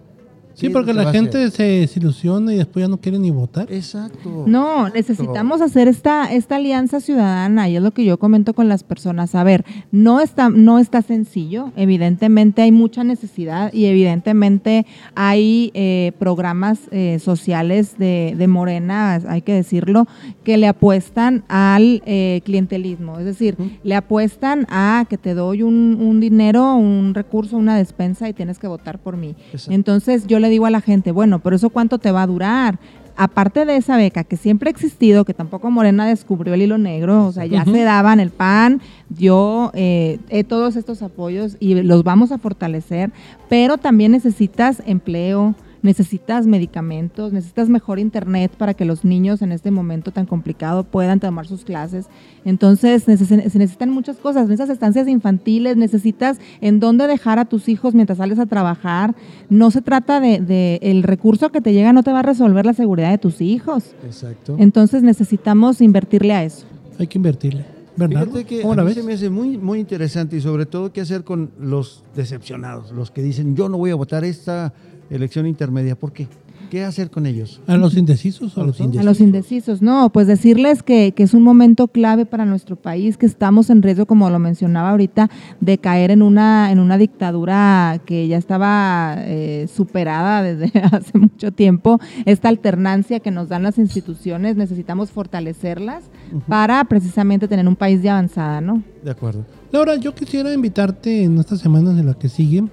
Sí, 0.53 0.61
¿Qué 0.61 0.67
es 0.67 0.73
porque 0.73 0.93
la 0.93 1.11
gente 1.11 1.49
se 1.49 1.63
desilusiona 1.63 2.53
y 2.53 2.57
después 2.57 2.83
ya 2.83 2.87
no 2.87 2.97
quiere 2.97 3.17
ni 3.17 3.31
votar. 3.31 3.71
Exacto. 3.71 4.43
No, 4.45 4.89
necesitamos 4.89 5.61
hacer 5.61 5.87
esta, 5.87 6.31
esta 6.31 6.57
alianza 6.57 6.99
ciudadana 6.99 7.69
y 7.69 7.75
es 7.75 7.81
lo 7.81 7.91
que 7.91 8.05
yo 8.05 8.19
comento 8.19 8.53
con 8.53 8.69
las 8.69 8.83
personas. 8.83 9.33
A 9.33 9.43
ver, 9.43 9.65
no 9.91 10.21
está, 10.21 10.49
no 10.49 10.77
está 10.77 11.01
sencillo, 11.01 11.71
evidentemente 11.75 12.61
hay 12.61 12.71
mucha 12.71 13.03
necesidad 13.03 13.73
y 13.73 13.85
evidentemente 13.85 14.85
hay 15.15 15.71
eh, 15.73 16.11
programas 16.19 16.79
eh, 16.91 17.17
sociales 17.19 17.97
de, 17.97 18.35
de 18.37 18.47
Morena, 18.47 19.15
hay 19.27 19.41
que 19.41 19.53
decirlo, 19.53 20.07
que 20.43 20.57
le 20.57 20.67
apuestan 20.67 21.43
al 21.47 22.03
eh, 22.05 22.41
clientelismo, 22.45 23.17
es 23.17 23.25
decir, 23.25 23.57
le 23.83 23.95
apuestan 23.95 24.67
a 24.69 25.05
que 25.09 25.17
te 25.17 25.33
doy 25.33 25.63
un, 25.63 25.97
un 25.99 26.19
dinero, 26.19 26.75
un 26.75 27.13
recurso, 27.15 27.57
una 27.57 27.75
despensa 27.77 28.29
y 28.29 28.33
tienes 28.33 28.59
que 28.59 28.67
votar 28.67 28.99
por 28.99 29.17
mí. 29.17 29.35
Exacto. 29.51 29.73
Entonces 29.73 30.27
yo 30.27 30.39
le 30.43 30.49
digo 30.49 30.67
a 30.67 30.69
la 30.69 30.81
gente, 30.81 31.11
bueno, 31.11 31.39
pero 31.39 31.55
eso 31.55 31.71
cuánto 31.71 31.97
te 31.97 32.11
va 32.11 32.21
a 32.21 32.27
durar? 32.27 32.77
Aparte 33.15 33.65
de 33.65 33.77
esa 33.77 33.97
beca 33.97 34.23
que 34.23 34.37
siempre 34.37 34.69
ha 34.69 34.71
existido, 34.71 35.23
que 35.23 35.33
tampoco 35.33 35.71
Morena 35.71 36.05
descubrió 36.05 36.53
el 36.53 36.63
hilo 36.63 36.77
negro, 36.77 37.27
o 37.27 37.31
sea, 37.31 37.45
ya 37.45 37.63
se 37.63 37.83
daban 37.83 38.19
el 38.19 38.29
PAN, 38.31 38.81
dio 39.09 39.71
eh, 39.75 40.19
eh, 40.29 40.43
todos 40.43 40.75
estos 40.75 41.01
apoyos 41.03 41.57
y 41.59 41.75
los 41.75 42.03
vamos 42.03 42.31
a 42.31 42.39
fortalecer, 42.39 43.11
pero 43.49 43.77
también 43.77 44.11
necesitas 44.11 44.81
empleo, 44.85 45.55
necesitas 45.83 46.47
medicamentos, 46.47 47.31
necesitas 47.33 47.69
mejor 47.69 47.99
internet 47.99 48.51
para 48.57 48.73
que 48.73 48.85
los 48.85 49.05
niños 49.05 49.41
en 49.41 49.51
este 49.51 49.69
momento 49.69 50.11
tan 50.11 50.25
complicado 50.25 50.83
puedan 50.83 51.19
tomar 51.19 51.45
sus 51.45 51.63
clases. 51.63 52.07
Entonces 52.45 53.07
neces- 53.07 53.25
se 53.49 53.59
necesitan 53.59 53.89
muchas 53.89 54.17
cosas, 54.17 54.47
necesitas 54.47 54.69
estancias 54.69 55.07
infantiles, 55.07 55.77
necesitas 55.77 56.39
en 56.61 56.79
dónde 56.79 57.05
dejar 57.07 57.37
a 57.37 57.45
tus 57.45 57.69
hijos 57.69 57.93
mientras 57.93 58.17
sales 58.17 58.39
a 58.39 58.45
trabajar. 58.45 59.13
No 59.49 59.69
se 59.71 59.81
trata 59.81 60.19
de, 60.19 60.39
de 60.39 60.79
el 60.81 61.03
recurso 61.03 61.51
que 61.51 61.61
te 61.61 61.73
llega 61.73 61.93
no 61.93 62.01
te 62.03 62.11
va 62.11 62.19
a 62.19 62.23
resolver 62.23 62.65
la 62.65 62.73
seguridad 62.73 63.11
de 63.11 63.17
tus 63.17 63.41
hijos. 63.41 63.93
Exacto. 64.05 64.55
Entonces 64.57 65.03
necesitamos 65.03 65.81
invertirle 65.81 66.33
a 66.33 66.43
eso. 66.43 66.65
Hay 66.97 67.07
que 67.07 67.17
invertirle. 67.17 67.65
¿Verdad? 67.95 68.23
Fíjate 68.25 68.45
que 68.45 68.61
¿Cómo 68.61 68.73
a 68.73 68.77
la 68.77 68.81
mí 68.83 68.87
ves? 68.87 68.95
se 68.97 69.03
me 69.03 69.13
hace 69.13 69.29
muy, 69.29 69.55
muy 69.55 69.79
interesante 69.79 70.35
y 70.35 70.41
sobre 70.41 70.65
todo 70.65 70.91
qué 70.91 71.01
hacer 71.01 71.23
con 71.23 71.51
los 71.59 72.03
decepcionados, 72.15 72.91
los 72.91 73.11
que 73.11 73.21
dicen 73.21 73.55
yo 73.55 73.69
no 73.69 73.77
voy 73.77 73.91
a 73.91 73.95
votar 73.95 74.23
esta 74.23 74.73
elección 75.09 75.47
intermedia. 75.47 75.95
¿Por 75.95 76.11
qué? 76.11 76.27
¿Qué 76.73 76.83
hacer 76.83 77.11
con 77.11 77.27
ellos? 77.27 77.61
A 77.67 77.77
los 77.77 77.95
indecisos. 77.95 78.57
A 78.57 78.63
los 78.63 78.77
todo. 78.77 78.99
A 78.99 79.03
los 79.03 79.19
indecisos, 79.19 79.83
no, 79.83 80.11
pues 80.11 80.25
decirles 80.25 80.81
que, 80.81 81.11
que 81.11 81.21
es 81.21 81.35
un 81.35 81.43
momento 81.43 81.87
clave 81.87 82.25
para 82.25 82.45
nuestro 82.45 82.77
país, 82.77 83.15
que 83.15 83.27
estamos 83.27 83.69
en 83.69 83.83
riesgo, 83.83 84.07
como 84.07 84.27
lo 84.31 84.39
mencionaba 84.39 84.89
ahorita, 84.89 85.29
de 85.61 85.77
caer 85.77 86.09
en 86.09 86.23
una, 86.23 86.71
en 86.71 86.79
una 86.79 86.97
dictadura 86.97 88.01
que 88.07 88.27
ya 88.27 88.37
estaba 88.37 89.17
eh, 89.19 89.67
superada 89.71 90.41
desde 90.41 90.71
hace 90.91 91.15
mucho 91.19 91.51
tiempo. 91.51 91.99
Esta 92.25 92.49
alternancia 92.49 93.19
que 93.19 93.29
nos 93.29 93.49
dan 93.49 93.61
las 93.61 93.77
instituciones, 93.77 94.55
necesitamos 94.55 95.11
fortalecerlas 95.11 96.05
para 96.47 96.83
precisamente 96.85 97.47
tener 97.47 97.67
un 97.67 97.75
país 97.75 98.01
de 98.01 98.09
avanzada, 98.09 98.61
¿no? 98.61 98.81
De 99.03 99.11
acuerdo. 99.11 99.45
Laura, 99.71 99.95
yo 99.97 100.15
quisiera 100.15 100.51
invitarte 100.51 101.23
en 101.23 101.37
estas 101.37 101.59
semanas 101.59 101.95
de 101.95 102.03
las 102.03 102.15
que 102.15 102.29
siguen. 102.29 102.71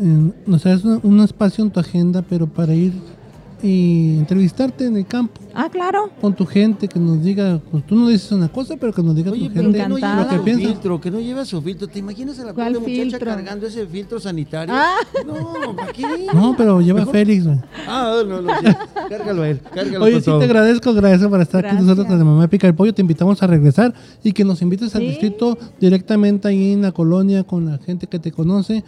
Eh, 0.00 0.32
nos 0.46 0.64
hagas 0.66 0.84
una- 0.84 1.00
un 1.02 1.20
espacio 1.20 1.64
en 1.64 1.70
tu 1.70 1.80
agenda, 1.80 2.22
pero 2.22 2.46
para 2.46 2.74
ir 2.74 2.92
y 3.60 4.16
entrevistarte 4.18 4.86
en 4.86 4.96
el 4.96 5.04
campo 5.04 5.40
Ah, 5.52 5.68
claro. 5.68 6.10
con 6.20 6.32
tu 6.32 6.46
gente, 6.46 6.86
que 6.86 7.00
nos 7.00 7.20
diga, 7.24 7.60
pues 7.72 7.84
tú 7.84 7.96
no 7.96 8.06
dices 8.06 8.30
una 8.30 8.48
cosa, 8.48 8.76
pero 8.78 8.92
que 8.92 9.02
nos 9.02 9.16
diga 9.16 9.32
Oye, 9.32 9.48
tu 9.48 9.54
gente 9.54 9.78
que 9.78 9.88
no 9.88 9.96
lleva 9.96 10.22
lo 10.22 10.28
que 10.28 10.36
su 10.36 10.44
piensa. 10.44 10.68
filtro, 10.68 11.00
que 11.00 11.10
no 11.10 11.18
lleva 11.18 11.44
su 11.44 11.60
filtro. 11.60 11.88
¿Te 11.88 11.98
imaginas 11.98 12.38
a 12.38 12.44
la 12.44 12.54
¿Cuál 12.54 12.74
pobre 12.74 12.88
muchacha 12.88 13.02
filtro? 13.18 13.26
cargando 13.34 13.66
ese 13.66 13.84
filtro 13.88 14.20
sanitario? 14.20 14.72
Ah. 14.76 14.94
No, 15.26 15.74
¿para 15.74 15.92
qué? 15.92 16.04
No, 16.32 16.54
pero 16.56 16.80
lleva 16.80 17.04
Félix. 17.06 17.46
güey. 17.46 17.58
Ah, 17.88 18.22
no, 18.28 18.40
no, 18.42 18.48
sí. 18.60 18.66
Cárgalo 19.08 19.42
a 19.42 19.48
él, 19.48 19.60
cárgalo 19.74 20.04
Oye, 20.04 20.20
sí 20.20 20.26
todo. 20.26 20.38
te 20.38 20.44
agradezco, 20.44 20.94
gracias 20.94 21.28
por 21.28 21.40
estar 21.40 21.58
aquí 21.58 21.74
Gracias. 21.74 21.82
nosotros 21.84 22.06
con 22.06 22.16
la 22.20 22.24
mamá 22.24 22.46
Pica 22.46 22.68
el 22.68 22.74
Pollo. 22.76 22.94
Te 22.94 23.02
invitamos 23.02 23.42
a 23.42 23.48
regresar 23.48 23.92
y 24.22 24.30
que 24.32 24.44
nos 24.44 24.62
invites 24.62 24.94
al 24.94 25.02
Sí. 25.02 25.08
distrito 25.08 25.58
directamente 25.80 26.46
ahí 26.46 26.74
en 26.74 26.82
la 26.82 26.92
colonia 26.92 27.42
con 27.42 27.66
la 27.66 27.78
gente 27.78 28.06
que 28.06 28.20
te 28.20 28.30
conoce 28.30 28.84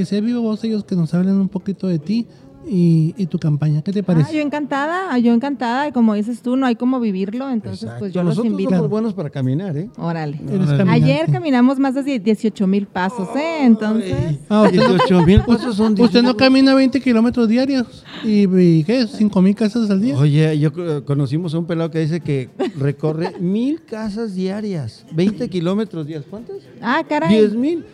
que 0.00 0.06
sea 0.06 0.22
viva 0.22 0.40
voz 0.40 0.64
ellos 0.64 0.84
que 0.84 0.96
nos 0.96 1.12
hablen 1.12 1.34
un 1.34 1.50
poquito 1.50 1.86
de 1.86 1.98
ti 1.98 2.26
y, 2.68 3.14
y 3.16 3.26
tu 3.26 3.38
campaña. 3.38 3.82
¿Qué 3.82 3.92
te 3.92 4.00
Ah, 4.00 4.04
parece? 4.04 4.34
yo 4.34 4.40
encantada, 4.40 5.08
ah, 5.12 5.18
yo 5.18 5.32
encantada, 5.32 5.88
y 5.88 5.92
como 5.92 6.14
dices 6.14 6.42
tú, 6.42 6.56
no 6.56 6.66
hay 6.66 6.76
cómo 6.76 7.00
vivirlo, 7.00 7.48
entonces 7.50 7.88
pues 7.98 8.12
yo 8.12 8.22
los 8.22 8.30
Nosotros 8.36 8.50
invito. 8.52 8.70
somos 8.70 8.88
buenos 8.90 9.14
para 9.14 9.30
caminar, 9.30 9.76
¿eh? 9.76 9.88
Órale. 9.96 10.36
Caminante. 10.38 10.84
Ayer 10.90 11.30
caminamos 11.32 11.78
más 11.78 11.94
de 11.94 12.18
18 12.18 12.66
mil 12.66 12.86
pasos, 12.86 13.28
¿eh? 13.36 13.64
Entonces, 13.64 14.38
Ah, 14.48 14.62
usted, 14.62 14.78
18 14.78 15.22
mil 15.26 15.40
pesos 15.42 15.76
son 15.76 15.92
usted 15.92 16.22
no 16.22 16.32
18. 16.32 16.36
camina 16.36 16.74
20 16.74 17.00
kilómetros 17.00 17.48
diarios 17.48 18.04
y, 18.24 18.42
y 18.58 18.84
¿qué? 18.84 19.02
¿5 19.06 19.42
mil 19.42 19.54
casas 19.54 19.90
al 19.90 20.00
día? 20.00 20.16
Oye, 20.16 20.58
yo 20.58 20.70
eh, 20.76 21.02
conocimos 21.04 21.54
a 21.54 21.58
un 21.58 21.66
pelado 21.66 21.90
que 21.90 22.00
dice 22.00 22.20
que 22.20 22.50
recorre 22.78 23.38
mil 23.40 23.82
casas 23.84 24.34
diarias, 24.34 25.04
20 25.12 25.48
kilómetros 25.48 26.06
diarios. 26.06 26.26
¿Cuántas? 26.28 26.56
ah, 26.82 27.02
caray. 27.08 27.30
10 27.38 27.54
mil. 27.54 27.84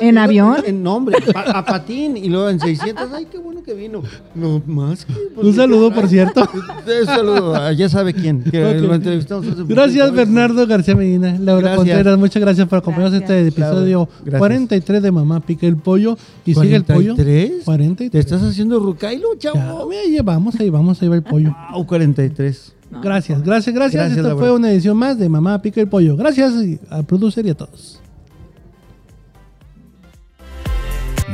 ¿En 0.00 0.16
avión? 0.16 0.56
En 0.66 0.82
nombre, 0.82 1.16
a, 1.34 1.58
a 1.58 1.64
patín. 1.64 2.16
Y 2.16 2.28
luego 2.30 2.48
en 2.48 2.58
600. 2.58 3.08
Ay, 3.12 3.26
qué 3.30 3.36
bueno 3.38 3.62
que 3.62 3.74
vino. 3.74 4.02
No 4.34 4.62
más 4.66 5.06
pues, 5.34 5.46
Un 5.46 5.54
saludo, 5.54 5.92
por 5.94 6.08
cierto. 6.08 6.42
Un 7.00 7.06
saludo. 7.06 7.72
Ya 7.72 7.88
sabe 7.88 8.12
quién. 8.14 8.42
Que 8.42 8.64
Ok. 8.64 8.80
lo 8.82 8.94
entrevistamos 8.94 9.46
hace 9.46 9.62
Gracias. 9.66 10.12
Bernardo 10.12 10.66
García 10.66 10.94
Medina. 10.94 11.36
Laura 11.40 11.60
Gracias. 11.74 11.76
Contreras, 11.76 12.18
muchas 12.18 12.40
gracias 12.42 12.68
por 12.68 12.78
acompañarnos 12.78 13.16
en 13.18 13.22
este 13.22 13.48
episodio 13.48 13.98
Laura, 14.00 14.10
gracias. 14.24 14.38
43 14.38 15.02
de 15.02 15.12
Mamá 15.12 15.40
Pica 15.40 15.66
el 15.66 15.76
Pollo. 15.76 16.16
Y 16.44 16.54
sigue 16.54 16.76
el 16.76 16.84
pollo. 16.84 17.14
¿43? 17.16 17.64
43. 17.64 18.10
¿Te 18.10 18.18
estás 18.18 18.42
haciendo 18.42 18.78
rucailo, 18.78 19.28
Ya, 19.38 19.52
chavo? 19.52 19.88
mira, 19.88 20.02
ahí 20.02 20.18
vamos, 20.24 20.54
ahí 20.60 20.70
vamos, 20.70 21.00
ahí 21.02 21.08
va 21.08 21.16
el 21.16 21.22
pollo. 21.22 21.54
Au, 21.70 21.86
43. 21.86 22.72
Gracias, 23.02 23.42
gracias, 23.42 23.74
gracias. 23.74 24.02
Gracias, 24.04 24.18
Esta 24.24 24.36
fue 24.36 24.52
una 24.52 24.70
edición 24.70 24.96
más 24.96 25.18
de 25.18 25.28
Mamá 25.28 25.60
Pica 25.60 25.80
el 25.80 25.88
Pollo. 25.88 26.16
Gracias 26.16 26.52
al 26.88 27.04
producer 27.04 27.44
y 27.46 27.50
a 27.50 27.54
todos. 27.54 28.00